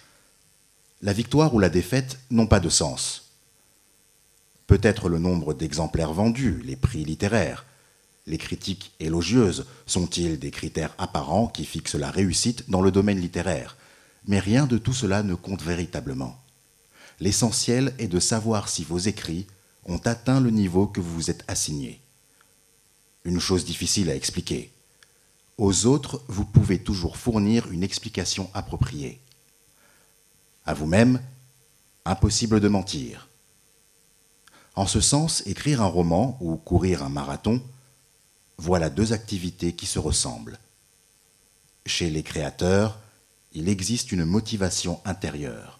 la 1.02 1.14
victoire 1.14 1.54
ou 1.54 1.60
la 1.60 1.70
défaite 1.70 2.20
n'ont 2.30 2.48
pas 2.48 2.60
de 2.60 2.70
sens. 2.70 3.32
Peut-être 4.68 5.10
le 5.10 5.18
nombre 5.18 5.54
d'exemplaires 5.54 6.14
vendus, 6.14 6.62
les 6.64 6.76
prix 6.76 7.06
littéraires, 7.06 7.66
les 8.28 8.38
critiques 8.38 8.92
élogieuses 9.00 9.66
sont-ils 9.88 10.38
des 10.38 10.52
critères 10.52 10.94
apparents 11.00 11.48
qui 11.48 11.66
fixent 11.66 11.96
la 11.96 12.12
réussite 12.12 12.70
dans 12.70 12.82
le 12.82 12.92
domaine 12.92 13.20
littéraire, 13.20 13.76
mais 14.28 14.40
rien 14.40 14.68
de 14.68 14.78
tout 14.78 14.94
cela 14.94 15.24
ne 15.24 15.34
compte 15.34 15.64
véritablement. 15.64 16.40
L'essentiel 17.20 17.94
est 18.00 18.08
de 18.08 18.20
savoir 18.20 18.70
si 18.70 18.84
vos 18.84 18.98
écrits 18.98 19.46
ont 19.86 19.98
atteint 20.06 20.40
le 20.40 20.52
niveau 20.52 20.88
que 20.88 21.02
vous 21.02 21.14
vous 21.14 21.30
êtes 21.30 21.44
assigné. 21.48 22.02
Une 23.26 23.40
chose 23.40 23.66
difficile 23.66 24.10
à 24.10 24.16
expliquer. 24.16 24.72
Aux 25.58 25.86
autres, 25.86 26.24
vous 26.30 26.46
pouvez 26.46 26.80
toujours 26.80 27.18
fournir 27.18 27.70
une 27.72 27.84
explication 27.84 28.50
appropriée. 28.54 29.20
À 30.66 30.74
vous-même, 30.74 31.22
impossible 32.06 32.62
de 32.62 32.70
mentir. 32.70 33.28
En 34.76 34.88
ce 34.88 35.02
sens, 35.02 35.46
écrire 35.46 35.82
un 35.82 35.88
roman 35.88 36.38
ou 36.40 36.56
courir 36.56 37.04
un 37.04 37.10
marathon, 37.10 37.62
voilà 38.58 38.90
deux 38.90 39.12
activités 39.12 39.74
qui 39.74 39.86
se 39.86 40.00
ressemblent. 40.00 40.58
Chez 41.86 42.10
les 42.10 42.24
créateurs, 42.24 42.98
il 43.52 43.68
existe 43.68 44.14
une 44.14 44.24
motivation 44.24 45.02
intérieure 45.04 45.79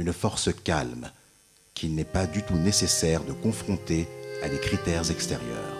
une 0.00 0.12
force 0.12 0.50
calme 0.64 1.10
qu'il 1.74 1.94
n'est 1.94 2.04
pas 2.04 2.26
du 2.26 2.42
tout 2.42 2.56
nécessaire 2.56 3.22
de 3.22 3.32
confronter 3.32 4.08
à 4.42 4.48
des 4.48 4.58
critères 4.58 5.10
extérieurs. 5.10 5.76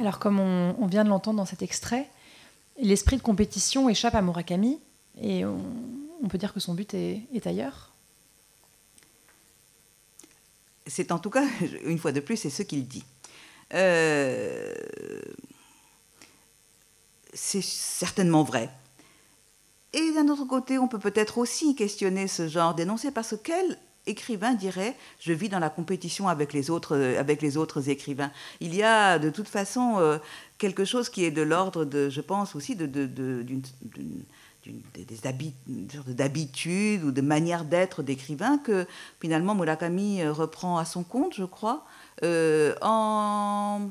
Alors 0.00 0.18
comme 0.18 0.40
on, 0.40 0.86
vient 0.86 1.04
de 1.04 1.10
l'entendre 1.10 1.36
dans 1.36 1.46
cet 1.46 1.62
extrait, 1.62 2.08
l'esprit 2.80 3.18
de 3.18 3.22
compétition 3.22 3.88
échappe 3.88 4.14
à 4.14 4.22
Murakami 4.22 4.80
et 5.20 5.44
on, 5.44 6.28
peut 6.28 6.38
dire 6.38 6.52
que 6.52 6.60
son 6.60 6.74
but 6.74 6.92
est, 6.94 7.46
ailleurs. 7.46 7.92
C'est 10.86 11.12
en 11.12 11.18
tout 11.18 11.30
cas, 11.30 11.44
une 11.84 11.98
fois 11.98 12.10
de 12.10 12.20
plus, 12.20 12.36
c'est 12.36 12.50
ce 12.50 12.62
qu'il 12.62 12.88
dit. 12.88 13.04
Euh, 13.74 14.72
c'est 17.32 17.62
certainement 17.62 18.42
vrai. 18.42 18.68
Et 19.92 20.12
d'un 20.12 20.28
autre 20.28 20.44
côté, 20.44 20.78
on 20.78 20.88
peut 20.88 20.98
peut-être 20.98 21.38
aussi 21.38 21.74
questionner 21.74 22.28
ce 22.28 22.48
genre 22.48 22.74
d'énoncé 22.74 23.10
parce 23.10 23.30
que 23.30 23.36
quel 23.36 23.78
écrivain 24.06 24.54
dirait 24.54 24.96
je 25.20 25.32
vis 25.32 25.48
dans 25.48 25.60
la 25.60 25.70
compétition 25.70 26.26
avec 26.26 26.52
les 26.52 26.70
autres 26.70 27.88
écrivains 27.88 28.32
il 28.60 28.74
y 28.74 28.82
a 28.82 29.20
de 29.20 29.30
toute 29.30 29.46
façon 29.46 29.94
euh, 29.98 30.18
quelque 30.58 30.84
chose 30.84 31.08
qui 31.08 31.24
est 31.24 31.30
de 31.30 31.42
l'ordre 31.42 31.84
de 31.84 32.10
je 32.10 32.20
pense 32.20 32.56
aussi 32.56 32.74
de, 32.74 32.86
des 32.86 33.44
d'habitude 36.06 37.04
ou 37.04 37.10
de 37.10 37.20
manière 37.20 37.64
d'être 37.64 38.02
d'écrivain 38.02 38.58
que 38.58 38.86
finalement 39.20 39.54
Murakami 39.54 40.22
euh, 40.22 40.32
reprend 40.32 40.78
à 40.78 40.84
son 40.84 41.02
compte, 41.02 41.34
je 41.34 41.44
crois, 41.44 41.84
euh, 42.22 42.74
en 42.82 43.90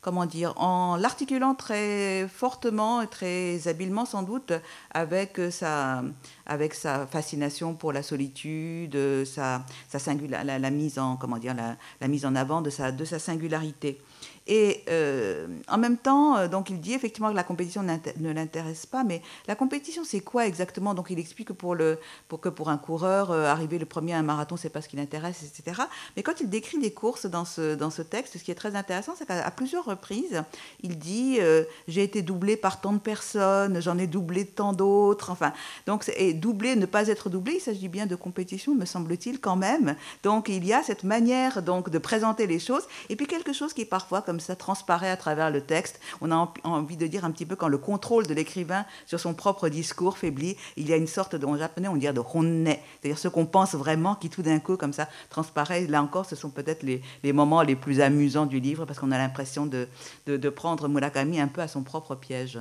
comment 0.00 0.26
dire, 0.26 0.52
en 0.56 0.96
l'articulant 0.96 1.54
très 1.54 2.26
fortement 2.26 3.02
et 3.02 3.06
très 3.06 3.68
habilement 3.68 4.04
sans 4.04 4.24
doute 4.24 4.52
avec 4.90 5.40
sa, 5.50 6.02
avec 6.44 6.74
sa 6.74 7.06
fascination 7.06 7.74
pour 7.74 7.92
la 7.92 8.02
solitude, 8.02 8.98
sa, 9.24 9.64
sa 9.88 10.14
la, 10.28 10.58
la, 10.58 10.70
mise 10.70 10.98
en 10.98 11.16
comment 11.16 11.38
dire, 11.38 11.54
la, 11.54 11.76
la, 12.00 12.08
mise 12.08 12.26
en 12.26 12.34
avant 12.34 12.62
de 12.62 12.70
sa, 12.70 12.90
de 12.90 13.04
sa 13.04 13.20
singularité. 13.20 14.00
Et 14.46 14.82
euh, 14.88 15.46
en 15.68 15.78
même 15.78 15.96
temps, 15.96 16.36
euh, 16.36 16.48
donc 16.48 16.70
il 16.70 16.80
dit 16.80 16.94
effectivement 16.94 17.30
que 17.30 17.36
la 17.36 17.44
compétition 17.44 17.82
ne 17.82 18.32
l'intéresse 18.32 18.86
pas, 18.86 19.04
mais 19.04 19.22
la 19.46 19.54
compétition, 19.54 20.02
c'est 20.04 20.20
quoi 20.20 20.46
exactement? 20.46 20.94
Donc 20.94 21.10
il 21.10 21.18
explique 21.18 21.48
que 21.48 21.52
pour, 21.52 21.76
le, 21.76 21.98
pour, 22.28 22.40
que 22.40 22.48
pour 22.48 22.68
un 22.68 22.76
coureur, 22.76 23.30
euh, 23.30 23.46
arriver 23.46 23.78
le 23.78 23.86
premier 23.86 24.14
à 24.14 24.18
un 24.18 24.22
marathon, 24.22 24.56
c'est 24.56 24.68
pas 24.68 24.80
ce 24.80 24.88
qui 24.88 24.96
l'intéresse, 24.96 25.44
etc. 25.44 25.82
Mais 26.16 26.24
quand 26.24 26.40
il 26.40 26.50
décrit 26.50 26.78
les 26.78 26.92
courses 26.92 27.26
dans 27.26 27.44
ce, 27.44 27.76
dans 27.76 27.90
ce 27.90 28.02
texte, 28.02 28.36
ce 28.36 28.42
qui 28.42 28.50
est 28.50 28.56
très 28.56 28.74
intéressant, 28.74 29.14
c'est 29.16 29.26
qu'à 29.26 29.50
plusieurs 29.52 29.84
reprises, 29.84 30.42
il 30.82 30.98
dit 30.98 31.38
j'ai 31.86 32.02
été 32.02 32.22
doublé 32.22 32.56
par 32.56 32.80
tant 32.80 32.92
de 32.92 32.98
personnes, 32.98 33.80
j'en 33.80 33.98
ai 33.98 34.06
doublé 34.06 34.44
tant 34.44 34.72
d'autres. 34.72 35.30
Enfin, 35.30 35.52
donc 35.86 36.10
et 36.16 36.34
doubler, 36.34 36.74
ne 36.74 36.86
pas 36.86 37.06
être 37.08 37.30
doublé, 37.30 37.54
il 37.56 37.60
s'agit 37.60 37.88
bien 37.88 38.06
de 38.06 38.16
compétition, 38.16 38.74
me 38.74 38.84
semble-t-il 38.84 39.40
quand 39.40 39.56
même. 39.56 39.94
Donc 40.22 40.48
il 40.48 40.64
y 40.66 40.72
a 40.72 40.82
cette 40.82 41.04
manière 41.04 41.62
donc 41.62 41.90
de 41.90 41.98
présenter 41.98 42.46
les 42.46 42.58
choses, 42.58 42.86
et 43.08 43.16
puis 43.16 43.26
quelque 43.26 43.52
chose 43.52 43.72
qui 43.72 43.82
est 43.82 43.86
parfois 43.86 44.22
ça 44.40 44.56
transparaît 44.56 45.10
à 45.10 45.16
travers 45.16 45.50
le 45.50 45.60
texte. 45.60 46.00
On 46.20 46.30
a 46.30 46.52
envie 46.64 46.96
de 46.96 47.06
dire 47.06 47.24
un 47.24 47.30
petit 47.30 47.46
peu 47.46 47.56
quand 47.56 47.68
le 47.68 47.78
contrôle 47.78 48.26
de 48.26 48.34
l'écrivain 48.34 48.84
sur 49.06 49.20
son 49.20 49.34
propre 49.34 49.68
discours 49.68 50.18
faiblit, 50.18 50.56
il 50.76 50.88
y 50.88 50.92
a 50.92 50.96
une 50.96 51.06
sorte 51.06 51.36
de, 51.36 51.46
en 51.46 51.56
japonais, 51.56 51.88
on 51.88 51.96
dirait 51.96 52.12
de 52.12 52.22
honne, 52.34 52.64
c'est-à-dire 52.64 53.18
ce 53.18 53.28
qu'on 53.28 53.46
pense 53.46 53.74
vraiment 53.74 54.14
qui 54.14 54.30
tout 54.30 54.42
d'un 54.42 54.58
coup, 54.58 54.76
comme 54.76 54.92
ça, 54.92 55.08
transparaît. 55.30 55.86
Là 55.86 56.02
encore, 56.02 56.26
ce 56.26 56.36
sont 56.36 56.50
peut-être 56.50 56.82
les, 56.82 57.32
moments 57.32 57.62
les 57.62 57.76
plus 57.76 58.00
amusants 58.00 58.46
du 58.46 58.60
livre 58.60 58.84
parce 58.84 58.98
qu'on 58.98 59.10
a 59.10 59.18
l'impression 59.18 59.66
de, 59.66 59.88
de, 60.26 60.48
prendre 60.48 60.88
Murakami 60.88 61.40
un 61.40 61.48
peu 61.48 61.60
à 61.60 61.68
son 61.68 61.82
propre 61.82 62.14
piège. 62.14 62.58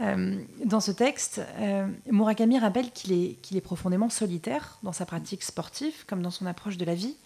Euh, 0.00 0.40
dans 0.64 0.80
ce 0.80 0.90
texte, 0.90 1.40
euh, 1.58 1.86
Murakami 2.10 2.58
rappelle 2.58 2.90
qu'il 2.90 3.12
est, 3.12 3.34
qu'il 3.42 3.56
est 3.56 3.62
profondément 3.62 4.10
solitaire 4.10 4.78
dans 4.82 4.92
sa 4.92 5.06
pratique 5.06 5.42
sportive 5.42 6.04
comme 6.06 6.22
dans 6.22 6.30
son 6.30 6.46
approche 6.46 6.76
de 6.76 6.84
la 6.84 6.94
vie. 6.94 7.16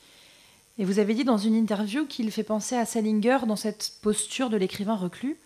Et 0.78 0.84
vous 0.84 0.98
avez 0.98 1.14
dit 1.14 1.24
dans 1.24 1.38
une 1.38 1.54
interview 1.54 2.06
qu'il 2.06 2.30
fait 2.30 2.42
penser 2.42 2.76
à 2.76 2.84
Salinger 2.84 3.38
dans 3.46 3.56
cette 3.56 3.94
posture 4.02 4.50
de 4.50 4.56
l'écrivain 4.56 4.94
reclus, 4.94 5.38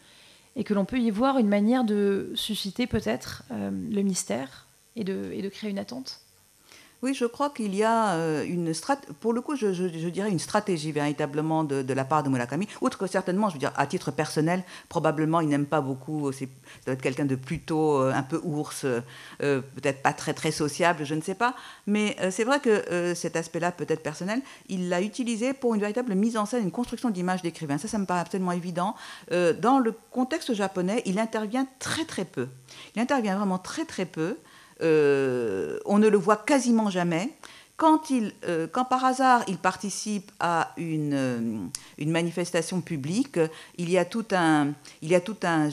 et 0.56 0.64
que 0.64 0.74
l'on 0.74 0.84
peut 0.84 0.98
y 0.98 1.10
voir 1.10 1.38
une 1.38 1.48
manière 1.48 1.84
de 1.84 2.32
susciter 2.34 2.86
peut-être 2.86 3.44
euh, 3.52 3.70
le 3.70 4.02
mystère 4.02 4.66
et 4.96 5.04
de, 5.04 5.30
et 5.32 5.42
de 5.42 5.48
créer 5.48 5.70
une 5.70 5.78
attente. 5.78 6.20
Oui, 7.02 7.14
je 7.14 7.24
crois 7.24 7.48
qu'il 7.48 7.74
y 7.74 7.82
a 7.82 8.12
euh, 8.12 8.44
une 8.44 8.74
stratégie, 8.74 9.14
pour 9.20 9.32
le 9.32 9.40
coup, 9.40 9.56
je, 9.56 9.68
dirais 10.08 10.30
une 10.30 10.38
stratégie 10.38 10.92
véritablement 10.92 11.64
de, 11.64 11.94
la 11.94 12.04
part 12.04 12.22
de 12.22 12.28
Murakami. 12.28 12.68
Outre 12.82 12.98
que 12.98 13.06
certainement, 13.06 13.48
je 13.48 13.54
veux 13.54 13.58
dire, 13.58 13.72
à 13.76 13.86
titre 13.86 14.10
personnel, 14.10 14.62
probablement, 14.90 15.40
il 15.40 15.48
n'aime 15.48 15.64
pas 15.64 15.80
beaucoup, 15.80 16.30
c'est 16.32 16.48
doit 16.84 16.94
être 16.94 17.00
quelqu'un 17.02 17.24
de 17.24 17.36
plutôt 17.36 18.00
euh, 18.00 18.12
un 18.12 18.22
peu 18.22 18.38
ours, 18.44 18.84
euh, 18.84 19.00
peut-être 19.40 20.02
pas 20.02 20.12
très 20.12 20.34
très 20.34 20.50
sociable, 20.50 21.04
je 21.04 21.14
ne 21.14 21.22
sais 21.22 21.34
pas. 21.34 21.54
Mais 21.86 22.16
c'est 22.30 22.44
vrai 22.44 22.60
que 22.60 23.14
cet 23.14 23.34
aspect-là, 23.34 23.72
peut-être 23.72 24.02
personnel, 24.02 24.42
il 24.68 24.88
l'a 24.88 25.00
utilisé 25.00 25.54
pour 25.54 25.74
une 25.74 25.80
véritable 25.80 26.14
mise 26.14 26.36
en 26.36 26.44
scène, 26.44 26.62
une 26.62 26.70
construction 26.70 27.10
d'image 27.10 27.42
d'écrivain. 27.42 27.78
Ça, 27.78 27.88
ça 27.88 27.98
me 27.98 28.04
paraît 28.04 28.20
absolument 28.20 28.52
évident. 28.52 28.94
dans 29.30 29.78
le 29.78 29.94
contexte 30.10 30.52
japonais, 30.54 31.02
il 31.06 31.18
intervient 31.18 31.66
très 31.78 32.04
très 32.04 32.24
peu. 32.24 32.48
Il 32.94 33.00
intervient 33.00 33.36
vraiment 33.36 33.58
très 33.58 33.84
très 33.84 34.04
peu. 34.04 34.36
Euh, 34.82 35.78
on 35.84 35.98
ne 35.98 36.08
le 36.08 36.18
voit 36.18 36.36
quasiment 36.36 36.90
jamais. 36.90 37.30
Quand, 37.76 38.10
il, 38.10 38.34
euh, 38.46 38.66
quand, 38.70 38.84
par 38.84 39.06
hasard 39.06 39.42
il 39.48 39.56
participe 39.56 40.30
à 40.38 40.74
une, 40.76 41.14
euh, 41.14 41.40
une, 41.96 42.10
manifestation 42.10 42.82
publique, 42.82 43.40
il 43.78 43.88
y 43.88 43.96
a 43.96 44.04
tout 44.04 44.26
un, 44.32 44.72
il 45.00 45.08
y 45.08 45.14
a 45.14 45.20
tout 45.22 45.38
un, 45.44 45.70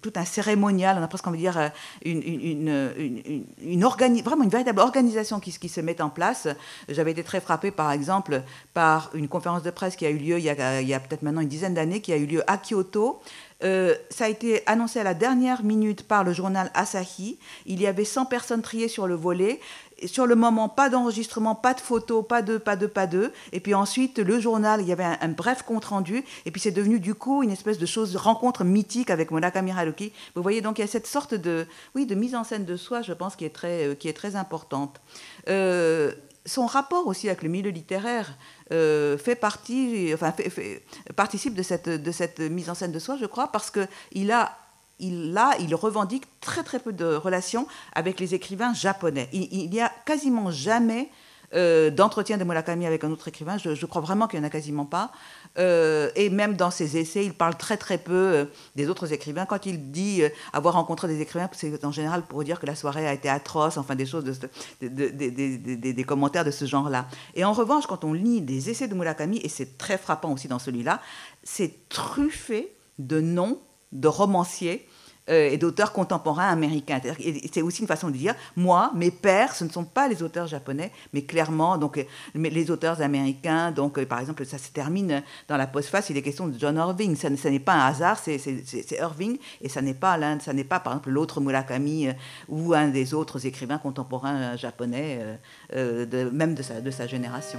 tout 0.00 0.12
un 0.14 0.24
cérémonial, 0.24 0.96
on 0.96 1.02
a 1.02 1.08
presque 1.08 1.26
envie 1.26 1.38
de 1.38 1.50
dire 1.50 1.72
une, 2.04 2.22
une, 2.22 3.44
une 3.60 3.84
vraiment 4.22 4.44
une 4.44 4.48
véritable 4.48 4.78
organisation 4.78 5.40
qui, 5.40 5.50
se 5.50 5.80
met 5.80 6.00
en 6.00 6.08
place. 6.08 6.46
J'avais 6.88 7.10
été 7.10 7.24
très 7.24 7.40
frappée, 7.40 7.72
par 7.72 7.90
exemple, 7.90 8.42
par 8.72 9.10
une 9.12 9.26
conférence 9.26 9.64
de 9.64 9.72
presse 9.72 9.96
qui 9.96 10.06
a 10.06 10.10
eu 10.10 10.18
lieu 10.18 10.38
il 10.38 10.44
y 10.44 10.50
a, 10.50 10.80
il 10.80 10.86
y 10.86 10.94
a 10.94 11.00
peut-être 11.00 11.22
maintenant 11.22 11.40
une 11.40 11.48
dizaine 11.48 11.74
d'années, 11.74 12.00
qui 12.00 12.12
a 12.12 12.16
eu 12.16 12.26
lieu 12.26 12.44
à 12.46 12.58
Kyoto, 12.58 13.20
euh, 13.64 13.94
ça 14.10 14.26
a 14.26 14.28
été 14.28 14.62
annoncé 14.66 15.00
à 15.00 15.04
la 15.04 15.14
dernière 15.14 15.64
minute 15.64 16.04
par 16.04 16.22
le 16.24 16.32
journal 16.32 16.70
Asahi. 16.74 17.38
Il 17.66 17.80
y 17.80 17.86
avait 17.86 18.04
100 18.04 18.26
personnes 18.26 18.62
triées 18.62 18.88
sur 18.88 19.06
le 19.06 19.14
volet. 19.14 19.60
sur 20.06 20.26
le 20.26 20.36
moment, 20.36 20.68
pas 20.68 20.90
d'enregistrement, 20.90 21.56
pas 21.56 21.74
de 21.74 21.80
photos, 21.80 22.24
pas 22.24 22.40
de, 22.40 22.56
pas 22.56 22.76
de, 22.76 22.86
pas 22.86 23.08
de. 23.08 23.32
Et 23.50 23.58
puis 23.58 23.74
ensuite, 23.74 24.20
le 24.20 24.38
journal, 24.38 24.80
il 24.80 24.86
y 24.86 24.92
avait 24.92 25.04
un, 25.04 25.28
bref 25.28 25.62
compte 25.62 25.86
rendu. 25.86 26.24
Et 26.46 26.52
puis 26.52 26.60
c'est 26.60 26.70
devenu 26.70 27.00
du 27.00 27.16
coup 27.16 27.42
une 27.42 27.50
espèce 27.50 27.78
de 27.78 27.86
chose, 27.86 28.14
rencontre 28.14 28.62
mythique 28.62 29.10
avec 29.10 29.32
Murakami 29.32 29.72
Haruki. 29.72 30.12
Vous 30.36 30.42
voyez, 30.42 30.60
donc 30.60 30.78
il 30.78 30.82
y 30.82 30.84
a 30.84 30.88
cette 30.88 31.08
sorte 31.08 31.34
de, 31.34 31.66
oui, 31.96 32.06
de 32.06 32.14
mise 32.14 32.36
en 32.36 32.44
scène 32.44 32.64
de 32.64 32.76
soi, 32.76 33.02
je 33.02 33.12
pense, 33.12 33.34
qui 33.34 33.44
est 33.44 33.54
très, 33.54 33.88
euh, 33.88 33.94
qui 33.96 34.08
est 34.08 34.12
très 34.12 34.36
importante. 34.36 35.00
Euh, 35.48 36.12
son 36.48 36.66
rapport 36.66 37.06
aussi 37.06 37.28
avec 37.28 37.42
le 37.42 37.48
milieu 37.48 37.70
littéraire 37.70 38.34
euh, 38.72 39.16
fait 39.18 39.36
partie, 39.36 40.10
enfin, 40.14 40.32
participe 41.14 41.54
de 41.54 41.62
cette, 41.62 42.40
mise 42.40 42.70
en 42.70 42.74
scène 42.74 42.92
de 42.92 42.98
soi, 42.98 43.16
je 43.20 43.26
crois, 43.26 43.52
parce 43.52 43.70
qu'il 43.70 44.32
a 44.32 44.56
il, 45.00 45.40
il 45.60 45.74
revendique 45.76 46.24
très 46.40 46.64
très 46.64 46.80
peu 46.80 46.92
de 46.92 47.04
relations 47.04 47.68
avec 47.94 48.18
les 48.18 48.34
écrivains 48.34 48.74
japonais. 48.74 49.28
Il 49.32 49.70
n'y 49.70 49.80
a 49.80 49.92
quasiment 50.04 50.50
jamais 50.50 51.08
euh, 51.54 51.90
d'entretien 51.90 52.36
de 52.36 52.44
Murakami 52.44 52.84
avec 52.84 53.04
un 53.04 53.10
autre 53.10 53.28
écrivain. 53.28 53.56
Je, 53.56 53.86
crois 53.86 54.02
vraiment 54.02 54.28
qu'il 54.28 54.38
n'y 54.38 54.44
en 54.44 54.48
a 54.48 54.50
quasiment 54.50 54.84
pas. 54.84 55.10
Euh, 55.58 56.10
et 56.14 56.28
même 56.28 56.56
dans 56.56 56.70
ses 56.70 56.98
essais, 56.98 57.24
il 57.24 57.32
parle 57.32 57.56
très 57.56 57.78
très 57.78 57.96
peu 57.96 58.12
euh, 58.12 58.44
des 58.76 58.90
autres 58.90 59.12
écrivains. 59.14 59.46
Quand 59.46 59.64
il 59.64 59.90
dit 59.90 60.22
avoir 60.52 60.74
rencontré 60.74 61.08
des 61.08 61.20
écrivains, 61.22 61.48
c'est 61.52 61.84
en 61.86 61.92
général 61.92 62.22
pour 62.22 62.44
dire 62.44 62.60
que 62.60 62.66
la 62.66 62.74
soirée 62.74 63.06
a 63.06 63.14
été 63.14 63.30
atroce, 63.30 63.78
enfin 63.78 63.94
des 63.94 64.04
choses, 64.04 64.24
des 64.80 66.04
commentaires 66.06 66.44
de 66.44 66.50
ce 66.50 66.66
genre-là. 66.66 67.06
Et 67.34 67.44
en 67.44 67.54
revanche, 67.54 67.86
quand 67.86 68.04
on 68.04 68.12
lit 68.12 68.42
des 68.42 68.68
essais 68.68 68.86
de 68.86 68.94
Murakami, 68.94 69.38
et 69.38 69.48
c'est 69.48 69.78
très 69.78 69.96
frappant 69.96 70.32
aussi 70.32 70.48
dans 70.48 70.58
celui-là, 70.58 71.00
c'est 71.42 71.88
truffé 71.88 72.74
de 72.98 73.20
noms 73.20 73.58
de 73.92 74.08
romanciers 74.08 74.86
euh, 75.28 75.50
et 75.50 75.58
d'auteurs 75.58 75.92
contemporains 75.92 76.48
américains. 76.48 77.00
C'est 77.52 77.62
aussi 77.62 77.82
une 77.82 77.88
façon 77.88 78.08
de 78.08 78.16
dire, 78.16 78.34
moi, 78.56 78.90
mes 78.94 79.10
pères, 79.10 79.54
ce 79.54 79.64
ne 79.64 79.68
sont 79.68 79.84
pas 79.84 80.08
les 80.08 80.22
auteurs 80.22 80.46
japonais, 80.46 80.90
mais 81.12 81.22
clairement, 81.22 81.76
donc, 81.76 81.98
euh, 81.98 82.04
les 82.34 82.70
auteurs 82.70 83.02
américains. 83.02 83.70
Donc, 83.70 83.98
euh, 83.98 84.06
par 84.06 84.20
exemple, 84.20 84.44
ça 84.46 84.58
se 84.58 84.70
termine 84.70 85.22
dans 85.46 85.56
la 85.56 85.66
postface, 85.66 86.08
il 86.10 86.16
est 86.16 86.22
question 86.22 86.48
de 86.48 86.58
John 86.58 86.76
Irving. 86.76 87.14
Ça, 87.16 87.28
n'est 87.28 87.58
pas 87.58 87.74
un 87.74 87.86
hasard, 87.88 88.18
c'est 88.18 88.96
Irving, 88.98 89.38
et 89.60 89.68
ça 89.68 89.82
n'est 89.82 89.94
pas 89.94 90.16
l'un, 90.16 90.40
ça 90.40 90.52
n'est 90.52 90.64
pas, 90.64 90.80
par 90.80 90.94
exemple, 90.94 91.10
l'autre 91.10 91.40
Murakami 91.40 92.08
ou 92.48 92.72
un 92.74 92.88
des 92.88 93.14
autres 93.14 93.44
écrivains 93.46 93.78
contemporains 93.78 94.56
japonais, 94.56 95.38
même 95.74 96.54
de 96.54 96.90
sa 96.90 97.06
génération. 97.06 97.58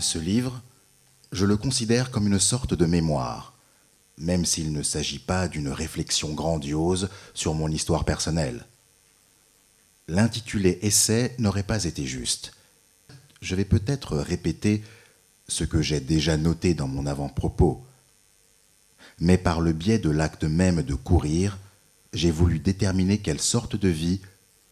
Ce 0.00 0.18
livre, 0.18 0.62
je 1.32 1.44
le 1.44 1.56
considère 1.56 2.10
comme 2.10 2.26
une 2.28 2.38
sorte 2.38 2.74
de 2.74 2.86
mémoire, 2.86 3.54
même 4.16 4.44
s'il 4.44 4.72
ne 4.72 4.82
s'agit 4.82 5.18
pas 5.18 5.48
d'une 5.48 5.70
réflexion 5.70 6.34
grandiose 6.34 7.08
sur 7.34 7.54
mon 7.54 7.68
histoire 7.68 8.04
personnelle. 8.04 8.66
L'intitulé 10.06 10.78
Essai 10.82 11.34
n'aurait 11.38 11.64
pas 11.64 11.84
été 11.84 12.06
juste. 12.06 12.52
Je 13.42 13.54
vais 13.54 13.64
peut-être 13.64 14.16
répéter 14.16 14.82
ce 15.48 15.64
que 15.64 15.82
j'ai 15.82 16.00
déjà 16.00 16.36
noté 16.36 16.74
dans 16.74 16.88
mon 16.88 17.06
avant-propos, 17.06 17.84
mais 19.18 19.36
par 19.36 19.60
le 19.60 19.72
biais 19.72 19.98
de 19.98 20.10
l'acte 20.10 20.44
même 20.44 20.82
de 20.82 20.94
courir, 20.94 21.58
j'ai 22.12 22.30
voulu 22.30 22.60
déterminer 22.60 23.18
quelle 23.18 23.40
sorte 23.40 23.74
de 23.74 23.88
vie 23.88 24.20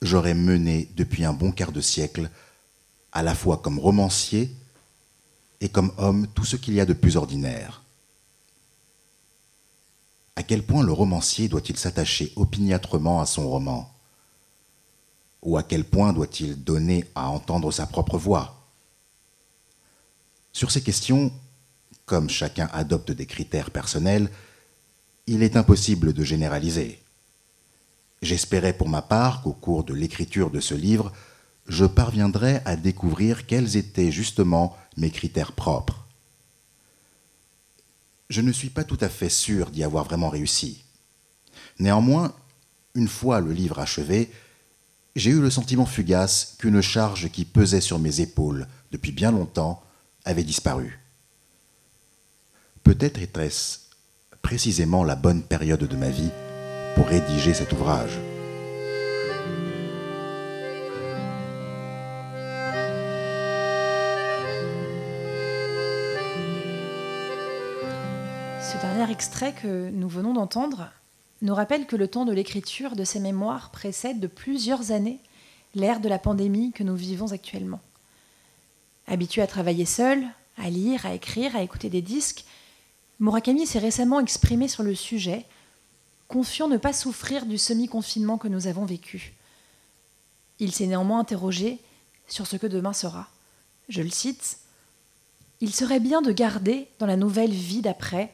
j'aurais 0.03 0.35
menée 0.35 0.89
depuis 0.97 1.25
un 1.25 1.33
bon 1.33 1.51
quart 1.51 1.73
de 1.73 1.81
siècle, 1.81 2.31
à 3.13 3.23
la 3.23 3.35
fois 3.35 3.57
comme 3.59 3.79
romancier 3.79 4.55
et 5.61 5.69
comme 5.69 5.93
homme 5.99 6.27
tout 6.35 6.45
ce 6.45 6.57
qu'il 6.57 6.75
y 6.75 6.81
a 6.81 6.87
de 6.87 6.93
plus 6.93 7.17
ordinaire. 7.17 7.83
À 10.37 10.43
quel 10.43 10.63
point 10.63 10.83
le 10.83 10.93
romancier 10.93 11.49
doit-il 11.49 11.79
s'attacher 11.79 12.33
opiniâtrement 12.37 13.21
à 13.21 13.27
son 13.27 13.49
roman? 13.49 13.93
Ou 15.43 15.57
à 15.57 15.63
quel 15.63 15.85
point 15.85 16.13
doit-il 16.13 16.63
donner 16.63 17.05
à 17.15 17.31
entendre 17.31 17.73
sa 17.73 17.87
propre 17.87 18.19
voix? 18.19 18.67
Sur 20.53 20.71
ces 20.71 20.83
questions, 20.83 21.33
comme 22.05 22.29
chacun 22.29 22.69
adopte 22.73 23.13
des 23.13 23.27
critères 23.27 23.71
personnels, 23.71 24.31
il 25.27 25.43
est 25.43 25.57
impossible 25.57 26.13
de 26.13 26.23
généraliser. 26.23 27.01
J'espérais 28.23 28.73
pour 28.73 28.89
ma 28.89 29.03
part 29.03 29.43
qu'au 29.43 29.53
cours 29.53 29.85
de 29.85 29.95
l'écriture 29.95 30.51
de 30.51 30.61
ce 30.61 30.75
livre, 30.75 31.13
je 31.67 31.85
parviendrais 31.85 32.63
à 32.65 32.77
découvrir 32.77 33.47
quels 33.47 33.77
étaient 33.77 34.13
justement 34.13 34.77
mes 34.97 35.11
critères 35.11 35.53
propres. 35.53 36.07
Je 38.29 38.41
ne 38.41 38.53
suis 38.53 38.71
pas 38.71 38.85
tout 38.85 38.99
à 39.01 39.09
fait 39.09 39.29
sûr 39.29 39.71
d'y 39.71 39.85
avoir 39.85 40.05
vraiment 40.05 40.29
réussi. 40.29 40.85
Néanmoins, 41.79 42.35
une 42.95 43.09
fois 43.09 43.41
le 43.41 43.53
livre 43.53 43.79
achevé, 43.79 44.31
j'ai 45.15 45.31
eu 45.31 45.41
le 45.41 45.51
sentiment 45.51 45.87
fugace 45.87 46.57
qu'une 46.59 46.81
charge 46.81 47.31
qui 47.31 47.45
pesait 47.45 47.81
sur 47.81 47.99
mes 47.99 48.21
épaules 48.21 48.67
depuis 48.91 49.13
bien 49.13 49.31
longtemps 49.31 49.83
avait 50.25 50.45
disparu. 50.45 50.99
Peut-être 52.83 53.21
était-ce 53.21 53.79
précisément 54.43 55.05
la 55.05 55.17
bonne 55.17 55.43
période 55.43 55.85
de 55.85 55.97
ma 55.97 56.11
vie 56.11 56.31
pour 56.95 57.07
rédiger 57.07 57.55
cet 57.55 57.73
ouvrage. 57.73 58.19
Extrait 69.11 69.53
que 69.53 69.91
nous 69.91 70.09
venons 70.09 70.33
d'entendre 70.33 70.91
nous 71.43 71.55
rappelle 71.55 71.87
que 71.87 71.97
le 71.97 72.09
temps 72.09 72.25
de 72.25 72.33
l'écriture 72.33 72.97
de 72.97 73.05
ces 73.05 73.21
mémoires 73.21 73.71
précède 73.71 74.21
de 74.21 74.27
plusieurs 74.27 74.91
années 74.91 75.21
l'ère 75.75 76.01
de 76.01 76.09
la 76.09 76.19
pandémie 76.19 76.73
que 76.73 76.83
nous 76.83 76.97
vivons 76.97 77.33
actuellement. 77.33 77.81
Habitué 79.07 79.43
à 79.43 79.47
travailler 79.47 79.85
seul, 79.85 80.27
à 80.57 80.71
lire, 80.71 81.05
à 81.05 81.15
écrire, 81.15 81.55
à 81.55 81.63
écouter 81.63 81.91
des 81.91 82.03
disques, 82.03 82.45
Murakami 83.21 83.67
s'est 83.67 83.79
récemment 83.79 84.21
exprimé 84.21 84.69
sur 84.69 84.83
le 84.83 84.95
sujet, 84.95 85.45
confiant 86.29 86.69
ne 86.69 86.77
pas 86.77 86.93
souffrir 86.93 87.47
du 87.47 87.59
semi-confinement 87.59 88.39
que 88.39 88.49
nous 88.49 88.67
avons 88.67 88.85
vécu. 88.85 89.35
Il 90.59 90.73
s'est 90.73 90.87
néanmoins 90.87 91.21
interrogé 91.21 91.79
sur 92.27 92.47
ce 92.47 92.57
que 92.57 92.67
demain 92.67 92.93
sera. 92.93 93.29
Je 93.89 94.03
le 94.03 94.11
cite 94.11 94.59
Il 95.61 95.75
serait 95.75 96.01
bien 96.01 96.23
de 96.23 96.33
garder 96.33 96.89
dans 96.99 97.07
la 97.07 97.17
nouvelle 97.17 97.53
vie 97.53 97.83
d'après 97.83 98.33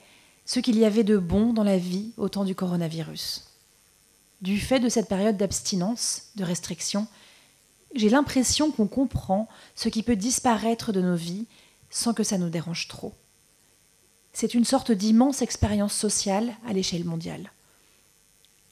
ce 0.53 0.61
qu'il 0.61 0.79
y 0.79 0.85
avait 0.85 1.05
de 1.05 1.17
bon 1.17 1.53
dans 1.53 1.65
la 1.65 1.79
vie 1.79 2.13
au 2.17 2.29
temps 2.29 2.45
du 2.45 2.55
coronavirus. 2.55 3.45
Du 4.41 4.59
fait 4.59 4.81
de 4.81 4.89
cette 4.89 5.09
période 5.09 5.37
d'abstinence, 5.37 6.31
de 6.37 6.45
restriction, 6.45 7.07
j'ai 7.95 8.09
l'impression 8.09 8.71
qu'on 8.71 8.89
comprend 8.89 9.49
ce 9.75 9.89
qui 9.89 10.03
peut 10.03 10.17
disparaître 10.17 10.93
de 10.93 11.01
nos 11.01 11.17
vies 11.17 11.47
sans 11.91 12.15
que 12.15 12.25
ça 12.25 12.39
nous 12.39 12.49
dérange 12.49 12.89
trop 12.89 13.15
c'est 14.33 14.55
une 14.55 14.65
sorte 14.65 14.93
d'immense 14.93 15.43
expérience 15.43 15.95
sociale 15.95 16.55
à 16.67 16.73
l'échelle 16.73 17.05
mondiale. 17.05 17.53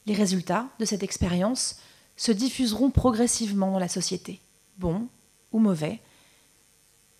Les 0.05 0.15
résultats 0.15 0.67
de 0.79 0.85
cette 0.85 1.03
expérience 1.03 1.77
se 2.17 2.31
diffuseront 2.31 2.89
progressivement 2.89 3.71
dans 3.71 3.79
la 3.79 3.87
société, 3.87 4.41
bons 4.77 5.07
ou 5.51 5.59
mauvais. 5.59 5.99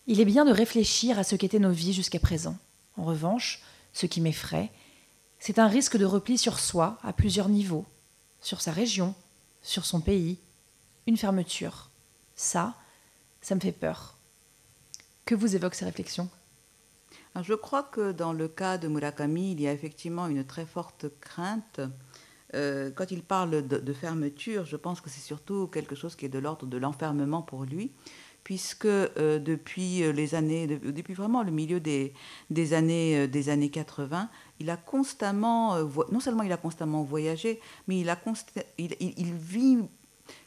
Il 0.08 0.20
est 0.20 0.26
bien 0.26 0.46
de 0.46 0.52
réfléchir 0.52 1.20
à 1.20 1.24
ce 1.24 1.36
qu'étaient 1.36 1.60
nos 1.60 1.72
vies 1.72 1.94
jusqu'à 1.94 2.20
présent. 2.20 2.58
En 2.98 3.04
revanche, 3.04 3.62
ce 3.94 4.06
qui 4.06 4.22
m'effraie, 4.22 4.72
c'est 5.40 5.60
un 5.60 5.68
risque 5.68 5.98
de 5.98 6.06
repli 6.06 6.38
sur 6.38 6.60
soi 6.60 6.98
à 7.02 7.14
plusieurs 7.14 7.50
niveaux, 7.50 7.86
sur 8.42 8.62
sa 8.62 8.72
région, 8.72 9.16
sur 9.62 9.86
son 9.86 10.02
pays, 10.02 10.40
une 11.08 11.18
fermeture. 11.18 11.90
Ça, 12.36 12.76
ça 13.42 13.56
me 13.56 13.60
fait 13.60 13.72
peur. 13.72 14.18
Que 15.26 15.36
vous 15.36 15.56
évoquent 15.56 15.76
ces 15.76 15.86
réflexions? 15.86 16.30
Je 17.42 17.54
crois 17.54 17.84
que 17.84 18.12
dans 18.12 18.34
le 18.34 18.48
cas 18.48 18.78
de 18.78 18.88
Murakami, 18.88 19.54
il 19.54 19.62
y 19.62 19.68
a 19.68 19.74
effectivement 19.74 20.28
une 20.28 20.46
très 20.46 20.66
forte 20.66 21.06
crainte. 21.22 21.80
Euh, 22.54 22.92
quand 22.92 23.10
il 23.12 23.24
parle 23.24 23.66
de, 23.66 23.94
fermeture, 23.94 24.66
je 24.66 24.76
pense 24.76 25.00
que 25.00 25.10
c'est 25.10 25.22
surtout 25.22 25.68
quelque 25.68 25.96
chose 25.96 26.16
qui 26.16 26.26
est 26.26 26.30
de 26.30 26.40
l'ordre 26.40 26.66
de 26.66 26.78
l'enfermement 26.78 27.42
pour 27.42 27.64
lui, 27.64 27.92
puisque 28.44 28.86
euh, 28.86 29.40
depuis 29.40 30.12
les 30.14 30.36
années, 30.36 30.68
depuis 30.68 31.14
vraiment 31.14 31.44
le 31.44 31.52
milieu 31.52 31.80
des, 31.80 32.14
des 32.50 32.74
années, 32.74 33.18
euh, 33.18 33.28
des 33.28 33.50
années 33.50 33.70
80, 33.70 34.30
il 34.60 34.70
a 34.70 34.78
constamment, 34.78 35.78
non 36.12 36.20
seulement 36.20 36.44
il 36.44 36.52
a 36.52 36.58
constamment 36.58 37.04
voyagé, 37.04 37.60
mais 37.88 38.00
il, 38.00 38.10
a 38.10 38.18
il, 38.78 38.96
il 39.00 39.34
vit 39.34 39.80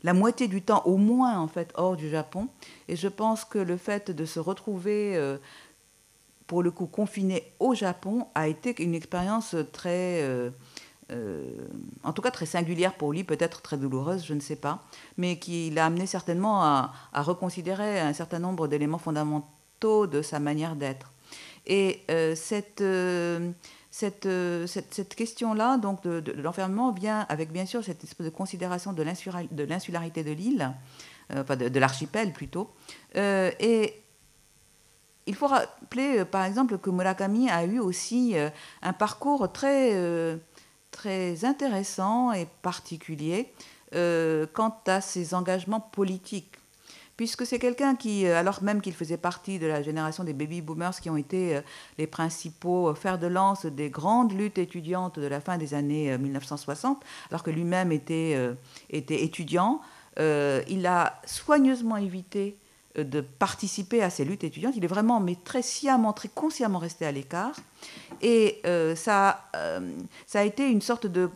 la 0.02 0.14
moitié 0.14 0.46
du 0.48 0.62
temps 0.62 0.82
au 0.84 0.96
moins 0.96 1.38
en 1.38 1.48
fait 1.48 1.72
hors 1.74 1.96
du 1.96 2.08
Japon. 2.08 2.48
Et 2.88 2.96
je 2.96 3.08
pense 3.08 3.44
que 3.44 3.58
le 3.58 3.76
fait 3.76 4.10
de 4.10 4.24
se 4.24 4.38
retrouver 4.38 5.18
pour 6.46 6.62
le 6.62 6.70
coup 6.70 6.86
confiné 6.86 7.52
au 7.58 7.74
Japon, 7.74 8.26
a 8.34 8.48
été 8.48 8.82
une 8.82 8.94
expérience 8.94 9.56
très, 9.72 10.22
euh, 10.22 10.50
euh, 11.12 11.50
en 12.02 12.12
tout 12.12 12.22
cas 12.22 12.30
très 12.30 12.46
singulière 12.46 12.94
pour 12.94 13.12
lui, 13.12 13.24
peut-être 13.24 13.62
très 13.62 13.76
douloureuse, 13.76 14.24
je 14.24 14.34
ne 14.34 14.40
sais 14.40 14.56
pas, 14.56 14.82
mais 15.18 15.38
qui 15.38 15.70
l'a 15.70 15.86
amené 15.86 16.06
certainement 16.06 16.62
à, 16.62 16.92
reconsidérer 17.14 18.00
un 18.00 18.12
certain 18.12 18.38
nombre 18.38 18.68
d'éléments 18.68 18.98
fondamentaux 18.98 20.06
de 20.06 20.22
sa 20.22 20.40
manière 20.40 20.76
d'être. 20.76 21.12
Et 21.66 22.02
euh, 22.10 22.34
cette, 22.34 22.82
cette, 23.90 25.14
question-là, 25.14 25.78
donc 25.78 26.02
de, 26.04 26.32
l'enfermement, 26.32 26.92
vient 26.92 27.26
avec 27.28 27.52
bien 27.52 27.66
sûr 27.66 27.84
cette 27.84 28.02
espèce 28.04 28.26
de 28.26 28.30
considération 28.30 28.92
de 28.92 29.02
l'insularité 29.64 30.24
de 30.24 30.32
l'île, 30.32 30.72
enfin 31.34 31.56
de, 31.56 31.78
l'archipel 31.78 32.32
plutôt, 32.32 32.70
et 33.14 34.04
il 35.26 35.34
faut 35.34 35.46
rappeler, 35.46 36.18
euh, 36.18 36.24
par 36.24 36.44
exemple, 36.44 36.78
que 36.78 36.90
Murakami 36.90 37.50
a 37.50 37.64
eu 37.64 37.78
aussi 37.78 38.36
euh, 38.36 38.50
un 38.82 38.92
parcours 38.92 39.50
très, 39.52 39.94
euh, 39.94 40.36
très 40.94 41.44
intéressant 41.44 42.32
et 42.32 42.46
particulier 42.62 43.52
quant 43.92 44.76
à 44.86 45.00
ses 45.00 45.34
engagements 45.34 45.80
politiques. 45.80 46.54
Puisque 47.16 47.46
c'est 47.46 47.60
quelqu'un 47.60 47.94
qui, 47.94 48.26
alors 48.26 48.60
même 48.62 48.80
qu'il 48.80 48.94
faisait 48.94 49.16
partie 49.16 49.60
de 49.60 49.66
la 49.68 49.82
génération 49.82 50.24
des 50.24 50.32
baby 50.32 50.60
boomers 50.62 50.98
qui 51.00 51.10
ont 51.10 51.16
été 51.16 51.60
les 51.96 52.08
principaux 52.08 52.92
fers 52.94 53.18
de 53.18 53.28
lance 53.28 53.66
des 53.66 53.88
grandes 53.90 54.32
luttes 54.32 54.58
étudiantes 54.58 55.20
de 55.20 55.26
la 55.28 55.40
fin 55.40 55.58
des 55.58 55.74
années 55.74 56.18
1960, 56.18 57.04
alors 57.30 57.44
que 57.44 57.50
lui-même 57.50 57.92
était, 57.92 58.36
était 58.90 59.22
étudiant, 59.22 59.80
il 60.18 60.86
a 60.88 61.20
soigneusement 61.24 61.96
évité 61.96 62.56
de 62.96 63.20
participer 63.20 64.02
à 64.02 64.10
ces 64.10 64.24
luttes 64.24 64.44
étudiantes. 64.44 64.74
Il 64.76 64.84
est 64.84 64.88
vraiment, 64.88 65.20
mais 65.20 65.36
très 65.42 65.62
sciemment, 65.62 66.12
très 66.12 66.28
consciemment 66.28 66.78
resté 66.78 67.04
à 67.04 67.12
l'écart. 67.12 67.56
Et 68.22 68.60
euh, 68.66 68.94
ça, 68.94 69.48
euh, 69.56 69.90
ça 70.26 70.40
a 70.40 70.42
été 70.44 70.68
une 70.68 70.80
sorte 70.80 71.06
de, 71.06 71.28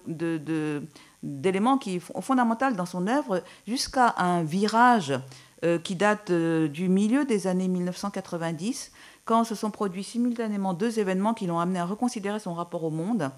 d'élément 1.23 1.79
qui 1.79 2.01
fondamental 2.01 2.77
dans 2.77 2.87
son 2.87 3.07
œuvre 3.07 3.43
jusqu'à 3.67 4.15
un 4.19 4.43
virage 4.43 5.19
euh, 5.65 5.79
qui 5.79 5.97
date 5.97 6.31
du 6.31 6.89
milieu 6.89 7.25
des 7.25 7.47
années 7.47 7.69
1990, 7.69 8.93
quand 9.25 9.45
se 9.45 9.55
sont 9.55 9.71
produits 9.71 10.05
simultanément 10.05 10.75
deux 10.75 10.99
événements 10.99 11.35
qui 11.35 11.47
l'ont 11.47 11.59
amené 11.59 11.81
à 11.81 11.85
reconsidérer 11.85 12.39
son 12.39 12.55
rapport 12.55 12.85
au 12.85 12.91
monde. 12.91 13.31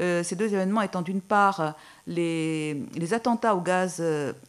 Ces 0.00 0.34
deux 0.34 0.52
événements 0.52 0.82
étant 0.82 1.02
d'une 1.02 1.20
part 1.20 1.74
les, 2.06 2.82
les, 2.94 3.14
attentats 3.14 3.54
au 3.54 3.60
gaz, 3.60 4.02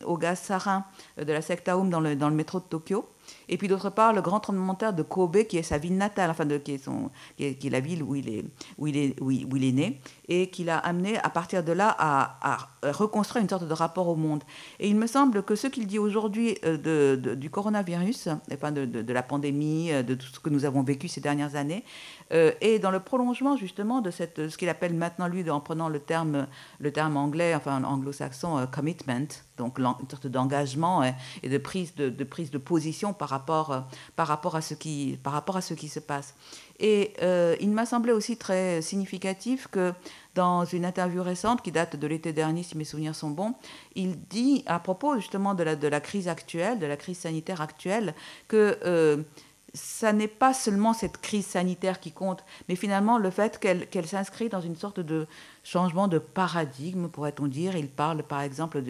au 0.06 0.18
gaz 0.18 0.40
sarin 0.40 0.86
de 1.18 1.32
la 1.32 1.42
secte 1.42 1.68
Aum 1.68 1.90
dans 1.90 2.00
le, 2.00 2.16
métro 2.32 2.60
de 2.60 2.66
Tokyo, 2.66 3.06
et 3.50 3.58
puis 3.58 3.68
d'autre 3.68 3.90
part, 3.90 4.14
le 4.14 4.22
grand 4.22 4.40
tremblement 4.40 4.74
de 4.74 4.78
terre 4.78 4.94
de 4.94 5.04
Kobe, 5.04 5.44
qui 5.44 5.58
est 5.58 5.64
sa 5.64 5.78
ville 5.78 5.98
natale, 5.98 6.30
enfin 6.30 6.46
de, 6.46 6.58
qui, 6.58 6.74
est 6.74 7.70
la 7.70 7.80
ville 7.80 8.04
où 8.04 8.16
il 8.16 8.30
est, 8.30 9.72
né, 9.72 10.02
et 10.28 10.50
qui 10.50 10.64
l'a 10.64 10.78
amené 10.78 11.18
à 11.20 11.30
partir 11.30 11.64
de 11.64 11.72
là 11.72 11.96
à, 11.98 12.70
reconstruire 12.84 13.44
une 13.44 13.50
sorte 13.50 13.68
de 13.68 13.74
rapport 13.74 14.08
au 14.08 14.16
monde. 14.16 14.44
Et 14.80 14.90
il 14.90 14.96
me 14.96 15.08
semble 15.08 15.44
que 15.44 15.56
ce 15.56 15.68
qu'il 15.68 15.86
dit 15.86 16.00
aujourd'hui 16.00 16.58
euh, 16.66 17.16
du 17.36 17.50
coronavirus, 17.50 18.30
de, 18.50 18.86
de, 18.86 19.14
la 19.14 19.24
pandémie, 19.24 19.92
euh, 19.92 20.02
de 20.04 20.16
tout 20.16 20.28
ce 20.28 20.40
que 20.40 20.50
nous 20.50 20.66
avons 20.66 20.82
vécu 20.82 21.08
ces 21.08 21.22
dernières 21.22 21.56
années, 21.56 21.84
Euh, 22.32 22.52
et 22.62 22.80
dans 22.80 22.92
le 22.92 23.00
prolongement 23.00 23.58
justement 23.58 24.02
de 24.02 24.10
cette, 24.12 24.50
ce 24.50 24.58
qu'il 24.58 24.70
appelle 24.70 24.94
maintenant 24.94 25.28
lui, 25.28 25.50
en 25.50 25.60
prenant 25.60 25.90
le 25.90 26.00
terme, 26.00 26.48
le 26.80 26.92
terme 26.92 27.18
anglais, 27.18 27.54
enfin 27.56 27.84
anglo-saxon, 27.84 28.58
euh, 28.58 28.66
commitment, 28.66 29.28
donc 29.58 29.80
une 29.80 30.10
sorte 30.10 30.28
d'engagement 30.28 31.04
et, 31.04 31.50
de 31.50 31.58
prise 31.58 31.94
de, 31.96 32.10
de, 32.10 32.24
prise 32.24 32.52
de 32.52 32.58
position 32.58 33.14
par 33.14 33.30
rapport, 33.30 33.72
euh, 33.72 33.80
par, 34.16 34.28
rapport 34.28 34.56
à 34.56 34.62
ce 34.62 34.74
qui, 34.74 35.20
par 35.22 35.34
rapport 35.34 35.58
à 35.58 35.62
ce 35.62 35.74
qui 35.74 35.90
se 35.90 36.00
passe. 36.00 36.36
Et 36.84 37.14
il 37.62 37.70
m'a 37.70 37.86
semblé 37.86 38.12
aussi 38.12 38.38
très 38.38 38.82
significatif 38.82 39.68
que 39.68 39.94
dans 40.34 40.66
une 40.66 40.84
interview 40.84 41.22
récente 41.22 41.62
qui 41.62 41.72
date 41.72 41.96
de 41.96 42.08
l'été 42.08 42.34
dernier, 42.34 42.64
si 42.64 42.76
mes 42.76 42.86
souvenirs 42.86 43.14
sont 43.14 43.30
bons, 43.30 43.54
il 43.94 44.20
dit 44.20 44.64
à 44.66 44.80
propos 44.80 45.16
justement 45.18 45.54
de 45.54 45.62
la, 45.62 45.76
de 45.76 45.88
la 45.88 46.00
crise 46.00 46.28
actuelle, 46.28 46.80
de 46.80 46.88
la 46.88 46.98
crise 46.98 47.20
sanitaire 47.20 47.62
actuelle, 47.62 48.16
que 48.48 49.24
ça 49.74 50.12
n'est 50.12 50.28
pas 50.28 50.54
seulement 50.54 50.94
cette 50.94 51.20
crise 51.20 51.46
sanitaire 51.46 52.00
qui 52.00 52.12
compte, 52.12 52.44
mais 52.68 52.76
finalement 52.76 53.18
le 53.18 53.30
fait 53.30 53.60
qu'elle 53.60 54.08
s'inscrit 54.08 54.50
dans 54.50 54.62
une 54.62 54.76
sorte 54.76 55.00
de 55.00 55.28
changement 55.64 56.08
de 56.08 56.18
paradigme, 56.18 57.08
pourrait-on 57.08 57.48
dire. 57.48 57.76
Il 57.76 57.88
parle 57.88 58.24
par 58.24 58.42
exemple 58.42 58.82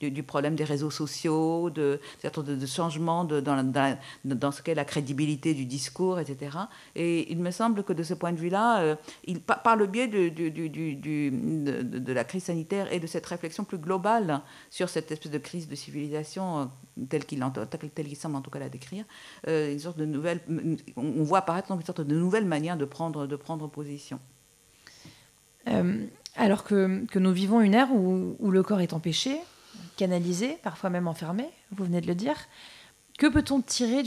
du, 0.00 0.22
problème 0.22 0.54
des 0.54 0.64
réseaux 0.64 0.90
sociaux, 0.90 1.70
de, 1.70 2.00
de, 2.22 2.54
de 2.54 2.66
changement 2.66 3.24
de, 3.24 3.40
dans, 3.40 3.62
dans, 4.24 4.52
ce 4.52 4.62
qu'est 4.62 4.74
la 4.74 4.84
crédibilité 4.84 5.54
du 5.54 5.66
discours, 5.66 6.20
etc. 6.20 6.56
Et 6.94 7.30
il 7.32 7.38
me 7.38 7.50
semble 7.50 7.82
que 7.82 7.92
de 7.92 8.02
ce 8.02 8.14
point 8.14 8.32
de 8.32 8.38
vue-là, 8.38 8.80
euh, 8.80 8.96
par 9.46 9.76
le 9.76 9.86
biais 9.86 10.08
de, 10.08 10.28
de, 10.28 12.12
la 12.12 12.24
crise 12.24 12.44
sanitaire 12.44 12.92
et 12.92 13.00
de 13.00 13.06
cette 13.06 13.26
réflexion 13.26 13.64
plus 13.64 13.78
globale 13.78 14.40
sur 14.70 14.88
cette 14.88 15.10
espèce 15.10 15.32
de 15.32 15.38
crise 15.38 15.68
de 15.68 15.74
civilisation 15.74 16.60
euh, 16.60 16.64
telle 17.08 17.24
qu'il 17.24 17.40
semble 18.16 18.36
en 18.36 18.40
tout 18.40 18.50
cas 18.50 18.58
la 18.58 18.68
décrire, 18.68 19.04
euh, 19.48 19.72
une 19.72 19.78
sorte 19.78 19.98
de 19.98 20.04
nouvelle, 20.04 20.29
on 20.96 21.22
voit 21.22 21.38
apparaître 21.38 21.70
une 21.70 21.82
sorte 21.82 22.00
de 22.00 22.14
nouvelle 22.14 22.44
manière 22.44 22.76
de 22.76 22.84
prendre, 22.84 23.26
de 23.26 23.36
prendre 23.36 23.68
position. 23.68 24.20
Alors 26.36 26.64
que, 26.64 27.06
nous 27.18 27.32
vivons 27.32 27.60
une 27.60 27.74
ère 27.74 27.92
où, 27.92 28.50
le 28.50 28.62
corps 28.62 28.80
est 28.80 28.92
empêché, 28.92 29.36
canalisé, 29.96 30.58
parfois 30.62 30.90
même 30.90 31.08
enfermé, 31.08 31.44
vous 31.72 31.84
venez 31.84 32.00
de 32.00 32.06
le 32.06 32.14
dire, 32.14 32.36
que 33.18 33.26
peut-on 33.26 33.60
tirer, 33.60 34.02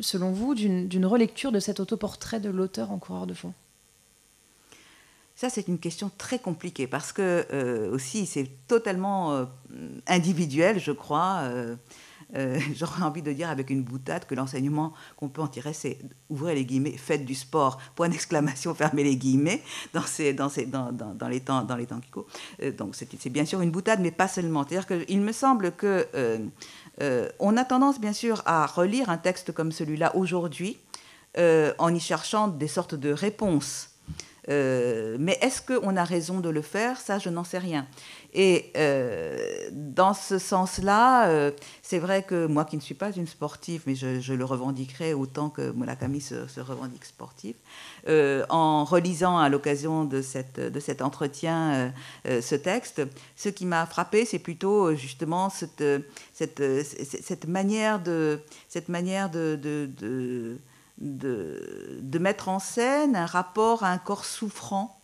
selon 0.00 0.32
vous, 0.32 0.54
d'une 0.54 1.06
relecture 1.06 1.52
de 1.52 1.60
cet 1.60 1.80
autoportrait 1.80 2.40
de 2.40 2.50
l'auteur 2.50 2.90
en 2.90 2.98
coureur 2.98 3.26
de 3.26 3.34
fond? 3.34 3.54
Ça, 5.36 5.48
c'est 5.50 5.68
une 5.68 5.78
question 5.78 6.10
très 6.18 6.40
compliquée 6.40 6.88
parce 6.88 7.12
que 7.12 7.46
euh, 7.52 7.92
aussi, 7.92 8.26
c'est 8.26 8.50
totalement 8.66 9.34
euh, 9.34 9.44
individuel, 10.08 10.80
je 10.80 10.90
crois. 10.90 11.42
Euh, 12.36 12.58
j'aurais 12.74 13.02
envie 13.02 13.22
de 13.22 13.32
dire 13.32 13.48
avec 13.48 13.70
une 13.70 13.82
boutade 13.82 14.26
que 14.26 14.34
l'enseignement 14.34 14.92
qu'on 15.16 15.28
peut 15.28 15.40
en 15.40 15.48
tirer, 15.48 15.72
c'est 15.72 15.98
ouvrir 16.28 16.54
les 16.54 16.64
guillemets, 16.64 16.96
faites 16.96 17.24
du 17.24 17.34
sport, 17.34 17.78
point 17.94 18.08
d'exclamation, 18.08 18.74
fermez 18.76 19.04
les 19.04 19.16
guillemets, 19.16 19.62
dans, 19.92 20.02
ces, 20.02 20.32
dans, 20.32 20.48
ces, 20.48 20.66
dans, 20.66 20.92
dans, 20.92 21.28
les 21.28 21.40
temps, 21.40 21.62
dans 21.62 21.76
les 21.76 21.86
temps 21.86 22.00
qui 22.00 22.10
courent. 22.10 22.26
Euh, 22.62 22.72
donc 22.72 22.94
c'est 22.94 23.30
bien 23.30 23.44
sûr 23.44 23.60
une 23.60 23.70
boutade, 23.70 24.00
mais 24.00 24.10
pas 24.10 24.28
seulement. 24.28 24.64
C'est-à-dire 24.68 25.06
qu'il 25.06 25.20
me 25.20 25.32
semble 25.32 25.72
que 25.72 26.06
euh, 26.14 27.28
on 27.38 27.56
a 27.56 27.64
tendance 27.64 28.00
bien 28.00 28.12
sûr 28.12 28.42
à 28.44 28.66
relire 28.66 29.08
un 29.08 29.18
texte 29.18 29.52
comme 29.52 29.72
celui-là 29.72 30.16
aujourd'hui 30.16 30.78
en 31.78 31.94
y 31.94 32.00
cherchant 32.00 32.48
des 32.48 32.66
sortes 32.66 32.96
de 32.96 33.12
réponses. 33.12 33.97
Mais 34.48 35.38
est-ce 35.42 35.60
qu'on 35.60 35.96
a 35.96 36.04
raison 36.04 36.40
de 36.40 36.48
le 36.48 36.62
faire? 36.62 37.00
Ça, 37.00 37.18
je 37.18 37.28
n'en 37.28 37.44
sais 37.44 37.58
rien. 37.58 37.86
Et 38.34 38.72
euh, 38.76 39.68
dans 39.72 40.12
ce 40.12 40.38
sens-là, 40.38 41.28
euh, 41.28 41.50
c'est 41.82 41.98
vrai 41.98 42.22
que 42.22 42.46
moi 42.46 42.66
qui 42.66 42.76
ne 42.76 42.82
suis 42.82 42.94
pas 42.94 43.10
une 43.10 43.26
sportive, 43.26 43.82
mais 43.86 43.94
je, 43.94 44.32
le 44.34 44.44
revendiquerai 44.44 45.14
autant 45.14 45.48
que 45.48 45.70
Murakami 45.70 46.20
se, 46.20 46.46
se 46.46 46.60
revendique 46.60 47.06
sportif, 47.06 47.56
euh, 48.06 48.44
en 48.50 48.84
relisant 48.84 49.38
à 49.38 49.48
l'occasion 49.48 50.04
de, 50.04 50.20
cette, 50.20 50.60
de 50.60 50.80
cet 50.80 51.00
entretien 51.00 51.92
ce 52.26 52.54
texte, 52.54 53.02
ce 53.34 53.48
qui 53.48 53.64
m'a 53.64 53.86
frappé, 53.86 54.24
c'est 54.24 54.38
plutôt 54.38 54.94
justement 54.94 55.48
cette, 55.48 55.84
cette, 56.34 56.62
cette, 56.84 57.48
manière 57.48 58.00
de, 58.00 58.40
cette 58.68 58.88
manière 58.88 59.30
de 59.30 60.58
de, 61.00 61.98
de, 62.02 62.18
mettre 62.18 62.48
en 62.48 62.58
scène 62.58 63.16
un 63.16 63.26
rapport 63.26 63.84
à 63.84 63.90
un 63.90 63.98
corps 63.98 64.24
souffrant. 64.24 64.98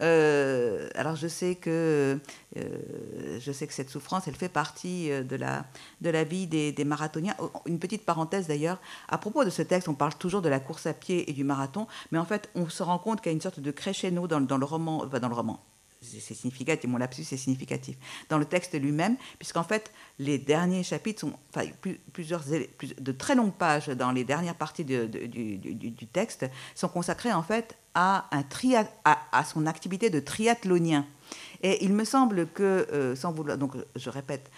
Euh, 0.00 0.88
alors 0.94 1.16
je 1.16 1.28
sais 1.28 1.54
que 1.54 2.18
euh, 2.56 3.38
je 3.38 3.52
sais 3.52 3.66
que 3.66 3.74
cette 3.74 3.90
souffrance, 3.90 4.26
elle 4.26 4.34
fait 4.34 4.48
partie 4.48 5.12
euh, 5.12 5.22
de 5.22 5.36
la 5.36 5.64
de 6.00 6.10
la 6.10 6.24
vie 6.24 6.46
des, 6.46 6.84
marathoniens. 6.84 7.34
Oh, 7.38 7.50
une 7.66 7.78
petite 7.78 8.04
parenthèse 8.04 8.48
d'ailleurs. 8.48 8.80
À 9.08 9.18
propos 9.18 9.44
de 9.44 9.50
ce 9.50 9.62
texte, 9.62 9.88
on 9.88 9.94
parle 9.94 10.14
toujours 10.14 10.42
de 10.42 10.48
la 10.48 10.60
course 10.60 10.86
à 10.86 10.94
pied 10.94 11.28
et 11.30 11.32
du 11.32 11.44
marathon, 11.44 11.86
mais 12.10 12.18
en 12.18 12.24
fait 12.24 12.50
on 12.54 12.68
se 12.68 12.82
rend 12.82 12.98
compte 12.98 13.20
qu'il 13.20 13.30
y 13.30 13.32
a 13.32 13.34
une 13.34 13.40
sorte 13.40 13.60
de 13.60 13.70
crescendo 13.70 14.26
dans, 14.26 14.40
dans 14.40 14.58
le 14.58 14.64
roman, 14.64 15.04
enfin 15.04 15.20
dans 15.20 15.28
le 15.28 15.34
roman, 15.34 15.60
c'est 16.02 16.34
significatif, 16.34 16.88
mon 16.90 16.98
lapsus 16.98 17.22
est 17.32 17.36
significatif, 17.36 17.96
dans 18.28 18.38
le 18.38 18.44
texte 18.44 18.78
lui-même, 18.78 19.16
puisqu'en 19.38 19.62
fait, 19.62 19.92
les 20.18 20.38
derniers 20.38 20.82
chapitres 20.82 21.20
sont, 21.20 21.32
enfin, 21.54 21.66
plusieurs, 22.12 22.42
de 22.44 23.12
très 23.12 23.34
longues 23.34 23.54
pages 23.54 23.88
dans 23.88 24.12
les 24.12 24.24
dernières 24.24 24.56
parties 24.56 24.84
du, 24.84 26.06
texte 26.12 26.46
sont 26.74 26.88
consacrées 26.88 27.32
en 27.32 27.42
fait 27.42 27.76
à, 27.94 28.28
un 28.32 28.44
à, 29.04 29.44
son 29.44 29.66
activité 29.66 30.10
de 30.10 30.20
triathlonien. 30.20 31.06
Et 31.62 31.84
il 31.84 31.92
me 31.92 32.04
semble 32.04 32.48
que, 32.48 32.86
euh, 32.92 33.14
sans 33.14 33.32
vouloir, 33.32 33.56
donc 33.56 33.76
je 33.96 34.10
répète, 34.10 34.50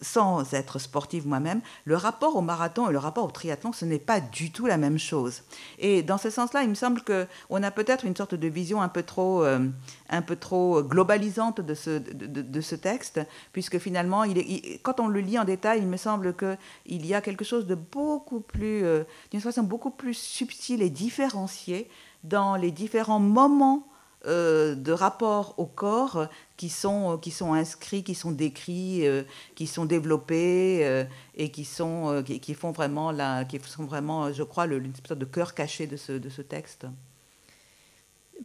sans 0.00 0.54
être 0.54 0.78
sportive 0.78 1.26
moi-même, 1.26 1.60
le 1.84 1.96
rapport 1.96 2.36
au 2.36 2.40
marathon 2.40 2.88
et 2.88 2.92
le 2.92 2.98
rapport 2.98 3.24
au 3.24 3.30
triathlon, 3.30 3.72
ce 3.72 3.84
n'est 3.84 3.98
pas 3.98 4.20
du 4.20 4.50
tout 4.50 4.66
la 4.66 4.76
même 4.76 4.98
chose. 4.98 5.42
Et 5.78 6.02
dans 6.02 6.18
ce 6.18 6.30
sens-là, 6.30 6.62
il 6.62 6.68
me 6.68 6.74
semble 6.74 7.02
qu'on 7.02 7.62
a 7.62 7.70
peut-être 7.70 8.04
une 8.04 8.16
sorte 8.16 8.34
de 8.34 8.48
vision 8.48 8.80
un 8.82 8.88
peu 8.88 9.02
trop, 9.02 9.44
euh, 9.44 9.68
un 10.08 10.22
peu 10.22 10.36
trop 10.36 10.82
globalisante 10.82 11.60
de 11.60 11.74
ce, 11.74 11.98
de, 11.98 12.60
ce 12.60 12.74
texte, 12.74 13.20
puisque 13.52 13.78
finalement, 13.78 14.24
il 14.24 14.40
quand 14.82 15.00
on 15.00 15.08
le 15.08 15.20
lit 15.20 15.38
en 15.38 15.44
détail, 15.44 15.80
il 15.80 15.86
me 15.86 15.96
semble 15.96 16.34
qu'il 16.34 17.06
y 17.06 17.14
a 17.14 17.20
quelque 17.20 17.44
chose 17.44 17.66
de 17.66 17.74
beaucoup 17.74 18.40
plus, 18.40 18.84
euh, 18.84 19.04
d'une 19.30 19.40
façon 19.40 19.62
beaucoup 19.62 19.90
plus 19.90 20.14
subtile 20.14 20.82
et 20.82 20.90
différenciée 20.90 21.88
dans 22.24 22.56
les 22.56 22.70
différents 22.70 23.20
moments 23.20 23.86
euh, 24.26 24.74
de 24.74 24.92
rapport 24.92 25.54
au 25.56 25.64
corps 25.64 26.28
qui 26.58 26.68
sont, 26.68 27.16
qui 27.16 27.30
sont 27.30 27.54
inscrits, 27.54 28.04
qui 28.04 28.14
sont 28.14 28.32
décrits, 28.32 29.06
euh, 29.06 29.22
qui 29.54 29.66
sont 29.66 29.86
développés 29.86 30.80
euh, 30.84 31.04
et 31.34 31.50
qui, 31.50 31.64
sont, 31.64 32.22
qui, 32.22 32.52
font 32.52 32.70
vraiment, 32.70 33.12
la, 33.12 33.46
qui 33.46 33.58
sont 33.60 33.84
vraiment, 33.84 34.30
je 34.30 34.42
crois, 34.42 34.66
le, 34.66 34.80
de 34.80 35.24
cœur 35.24 35.54
caché 35.54 35.86
de 35.86 35.96
ce, 35.96 36.12
de 36.12 36.28
ce 36.28 36.42
texte. 36.42 36.86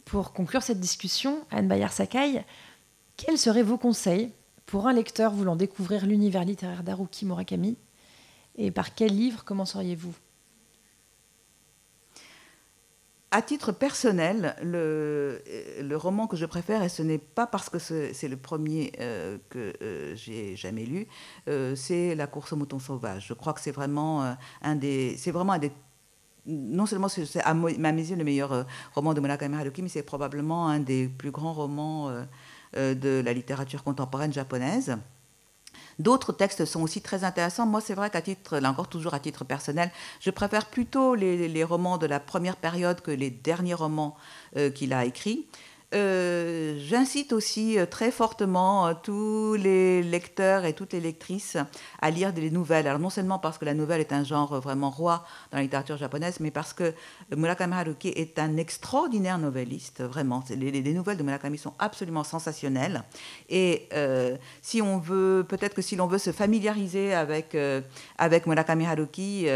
Pour 0.06 0.32
conclure 0.32 0.62
cette 0.62 0.80
discussion, 0.80 1.44
Anne 1.50 1.68
Bayard-Sakai, 1.68 2.42
quels 3.18 3.36
seraient 3.36 3.62
vos 3.62 3.76
conseils 3.76 4.32
pour 4.64 4.86
un 4.86 4.94
lecteur 4.94 5.32
voulant 5.32 5.56
découvrir 5.56 6.06
l'univers 6.06 6.44
littéraire 6.44 6.84
d'Haruki 6.84 7.26
Murakami 7.26 7.76
Et 8.56 8.70
par 8.70 8.94
quel 8.94 9.14
livre 9.14 9.44
commenceriez-vous? 9.44 10.14
À 13.36 13.42
titre 13.42 13.70
personnel, 13.70 14.56
le, 14.62 15.42
le, 15.82 15.96
roman 15.98 16.26
que 16.26 16.38
je 16.38 16.46
préfère, 16.46 16.82
et 16.82 16.88
ce 16.88 17.02
n'est 17.02 17.18
pas 17.18 17.46
parce 17.46 17.68
que 17.68 17.78
c'est 17.78 18.28
le 18.28 18.36
premier 18.38 18.92
euh, 18.98 19.36
que 19.50 19.74
euh, 19.82 20.14
j'ai 20.16 20.56
jamais 20.56 20.86
lu, 20.86 21.06
euh, 21.46 21.76
c'est 21.76 22.14
La 22.14 22.26
course 22.26 22.54
au 22.54 22.56
mouton 22.56 22.78
sauvage. 22.78 23.26
Je 23.28 23.34
crois 23.34 23.52
que 23.52 23.60
c'est 23.60 23.72
vraiment 23.72 24.34
un 24.62 24.74
des, 24.74 25.16
vraiment 25.26 25.52
un 25.52 25.58
des 25.58 25.70
non 26.46 26.86
seulement 26.86 27.08
c'est 27.08 27.40
à 27.42 27.52
mes 27.52 28.10
yeux 28.10 28.16
le 28.16 28.24
meilleur 28.24 28.64
roman 28.94 29.12
de 29.12 29.20
Murakami 29.20 29.56
Haruki, 29.56 29.82
mais 29.82 29.90
c'est 29.90 30.02
probablement 30.02 30.68
un 30.68 30.80
des 30.80 31.06
plus 31.06 31.30
grands 31.30 31.52
romans 31.52 32.10
de 32.74 33.22
la 33.22 33.32
littérature 33.34 33.84
contemporaine 33.84 34.32
japonaise. 34.32 34.96
D'autres 35.98 36.32
textes 36.32 36.64
sont 36.66 36.82
aussi 36.82 37.00
très 37.00 37.24
intéressants. 37.24 37.66
Moi, 37.66 37.80
c'est 37.80 37.94
vrai 37.94 38.10
qu'à 38.10 38.20
titre, 38.20 38.58
là 38.58 38.70
encore 38.70 38.88
toujours 38.88 39.14
à 39.14 39.18
titre 39.18 39.44
personnel, 39.44 39.90
je 40.20 40.30
préfère 40.30 40.66
plutôt 40.66 41.14
les, 41.14 41.64
romans 41.64 41.96
de 41.98 42.06
la 42.06 42.20
première 42.20 42.56
période 42.56 43.00
que 43.00 43.10
les 43.10 43.30
derniers 43.30 43.74
romans 43.74 44.16
euh, 44.56 44.70
qu'il 44.70 44.92
a 44.92 45.04
écrits. 45.04 45.46
Euh, 45.94 46.74
j'incite 46.80 47.32
aussi 47.32 47.78
euh, 47.78 47.86
très 47.86 48.10
fortement 48.10 48.88
euh, 48.88 48.94
tous 49.00 49.54
les 49.54 50.02
lecteurs 50.02 50.64
et 50.64 50.72
toutes 50.72 50.92
les 50.92 51.00
lectrices 51.00 51.56
à 52.02 52.10
lire 52.10 52.32
des 52.32 52.50
nouvelles. 52.50 52.88
Alors 52.88 52.98
non 52.98 53.08
seulement 53.08 53.38
parce 53.38 53.56
que 53.56 53.64
la 53.64 53.72
nouvelle 53.72 54.00
est 54.00 54.12
un 54.12 54.24
genre 54.24 54.60
vraiment 54.60 54.90
roi 54.90 55.24
dans 55.52 55.58
la 55.58 55.62
littérature 55.62 55.96
japonaise, 55.96 56.38
mais 56.40 56.50
parce 56.50 56.72
que 56.72 56.92
Murakami 57.36 57.74
Haruki 57.74 58.08
est 58.08 58.40
un 58.40 58.56
extraordinaire 58.56 59.38
novelliste, 59.38 60.02
vraiment. 60.02 60.42
Les, 60.50 60.72
les 60.72 60.92
nouvelles 60.92 61.18
de 61.18 61.22
Murakami 61.22 61.56
sont 61.56 61.74
absolument 61.78 62.24
sensationnelles. 62.24 63.04
Et 63.48 63.88
si 64.62 64.82
on 64.82 64.98
veut, 64.98 65.44
peut-être 65.48 65.74
que 65.74 65.82
si 65.82 65.96
l'on 65.96 66.06
veut 66.06 66.18
se 66.18 66.32
familiariser 66.32 67.14
avec, 67.14 67.56
avec 68.18 68.46
Murakami 68.46 68.86
Haruki, 68.86 69.46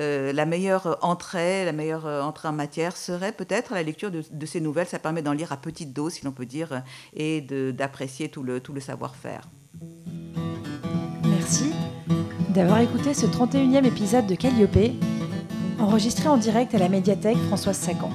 euh, 0.00 0.32
la 0.32 0.46
meilleure 0.46 0.98
entrée, 1.02 1.64
la 1.64 1.72
meilleure 1.72 2.06
euh, 2.06 2.22
entrée 2.22 2.48
en 2.48 2.52
matière 2.52 2.96
serait 2.96 3.32
peut-être 3.32 3.74
la 3.74 3.82
lecture 3.82 4.10
de, 4.10 4.46
ces 4.46 4.60
nouvelles. 4.60 4.86
Ça 4.86 4.98
permet 4.98 5.22
d'en 5.22 5.32
lire 5.32 5.52
à 5.52 5.56
petite 5.56 5.92
dose, 5.92 6.14
si 6.14 6.24
l'on 6.24 6.32
peut 6.32 6.46
dire, 6.46 6.82
et 7.14 7.40
d'apprécier 7.40 8.28
tout 8.28 8.42
le, 8.42 8.60
savoir-faire. 8.80 9.48
Merci 11.24 11.72
d'avoir 12.50 12.80
écouté 12.80 13.14
ce 13.14 13.26
31e 13.26 13.84
épisode 13.84 14.26
de 14.26 14.34
Calliope, 14.34 14.92
enregistré 15.78 16.28
en 16.28 16.36
direct 16.36 16.74
à 16.74 16.78
la 16.78 16.88
médiathèque 16.88 17.38
Françoise 17.48 17.76
Sagan. 17.76 18.10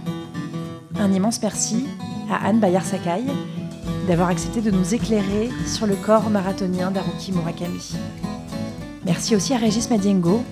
Un 1.00 1.12
immense 1.12 1.42
merci 1.42 1.86
à 2.32 2.48
Anne 2.48 2.60
Bayard-Sakai 2.60 3.24
d'avoir 4.08 4.30
accepté 4.30 4.62
de 4.62 4.72
nous 4.72 4.94
éclairer 4.94 5.50
sur 5.66 5.86
le 5.86 5.96
corps 5.96 6.30
marathonien 6.30 6.92
d'Haruki 6.92 7.32
Murakami. 7.32 7.94
Merci 9.06 9.36
aussi 9.36 9.54
à 9.54 9.58
Régis 9.58 9.90
Madiengo, 9.90 10.44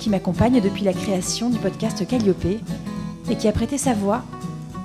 qui 0.00 0.08
m'accompagne 0.08 0.62
depuis 0.62 0.82
la 0.82 0.94
création 0.94 1.50
du 1.50 1.58
podcast 1.58 2.06
Calliope 2.08 2.46
et 3.30 3.36
qui 3.36 3.46
a 3.46 3.52
prêté 3.52 3.76
sa 3.76 3.92
voix 3.92 4.22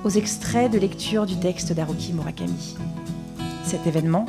aux 0.04 0.10
extraits 0.10 0.70
de 0.70 0.78
lecture 0.78 1.26
du 1.26 1.38
texte 1.38 1.72
d'Haruki 1.72 2.12
Murakami. 2.12 2.76
Cet 3.64 3.88
événement 3.88 4.26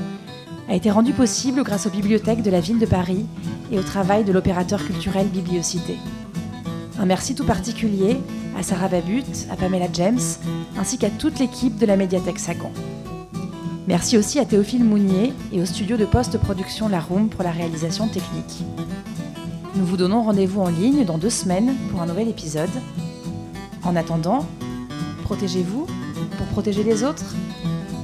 a 0.69 0.77
été 0.77 0.91
rendu 0.93 1.13
possible 1.13 1.65
grâce 1.65 1.87
aux 1.87 1.91
bibliothèques 1.91 2.43
de 2.43 2.51
la 2.51 2.61
ville 2.61 2.79
de 2.79 2.87
Paris 2.87 3.27
et 3.73 3.79
au 3.81 3.83
travail 3.83 4.23
de 4.23 4.33
l'opérateur 4.33 4.85
culturel 4.87 5.27
Bibliocité. 5.27 5.97
Un 7.01 7.05
merci 7.05 7.35
tout 7.35 7.45
particulier 7.45 8.17
à 8.57 8.63
Sarah 8.63 8.89
Babut, 8.89 9.25
à 9.51 9.57
Pamela 9.57 9.89
James, 9.93 10.21
ainsi 10.79 10.99
qu'à 10.99 11.11
toute 11.11 11.41
l'équipe 11.41 11.79
de 11.79 11.87
la 11.87 11.97
médiathèque 11.97 12.39
Sagan. 12.39 12.71
Merci 13.89 14.17
aussi 14.17 14.39
à 14.39 14.45
Théophile 14.45 14.85
Mounier 14.85 15.33
et 15.53 15.61
au 15.61 15.67
studio 15.67 15.97
de 15.97 16.05
post-production 16.05 16.89
La 16.89 17.01
Room 17.01 17.29
pour 17.29 17.43
la 17.43 17.51
réalisation 17.51 18.07
technique. 18.07 18.63
Nous 19.77 19.85
vous 19.85 19.99
donnons 19.99 20.23
rendez-vous 20.23 20.63
en 20.63 20.71
ligne 20.71 21.05
dans 21.05 21.19
deux 21.19 21.29
semaines 21.29 21.75
pour 21.91 22.01
un 22.01 22.07
nouvel 22.07 22.29
épisode. 22.29 22.71
En 23.83 23.95
attendant, 23.95 24.47
protégez-vous 25.25 25.87
pour 26.39 26.47
protéger 26.47 26.83
les 26.83 27.05
autres, 27.05 27.35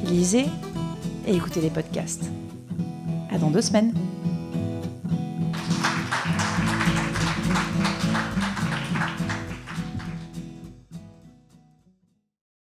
lisez 0.05 0.45
et 1.27 1.35
écoutez 1.35 1.63
les 1.63 1.71
podcasts. 1.71 2.25
À 3.31 3.39
dans 3.39 3.51
deux 3.51 3.63
semaines. 3.63 3.95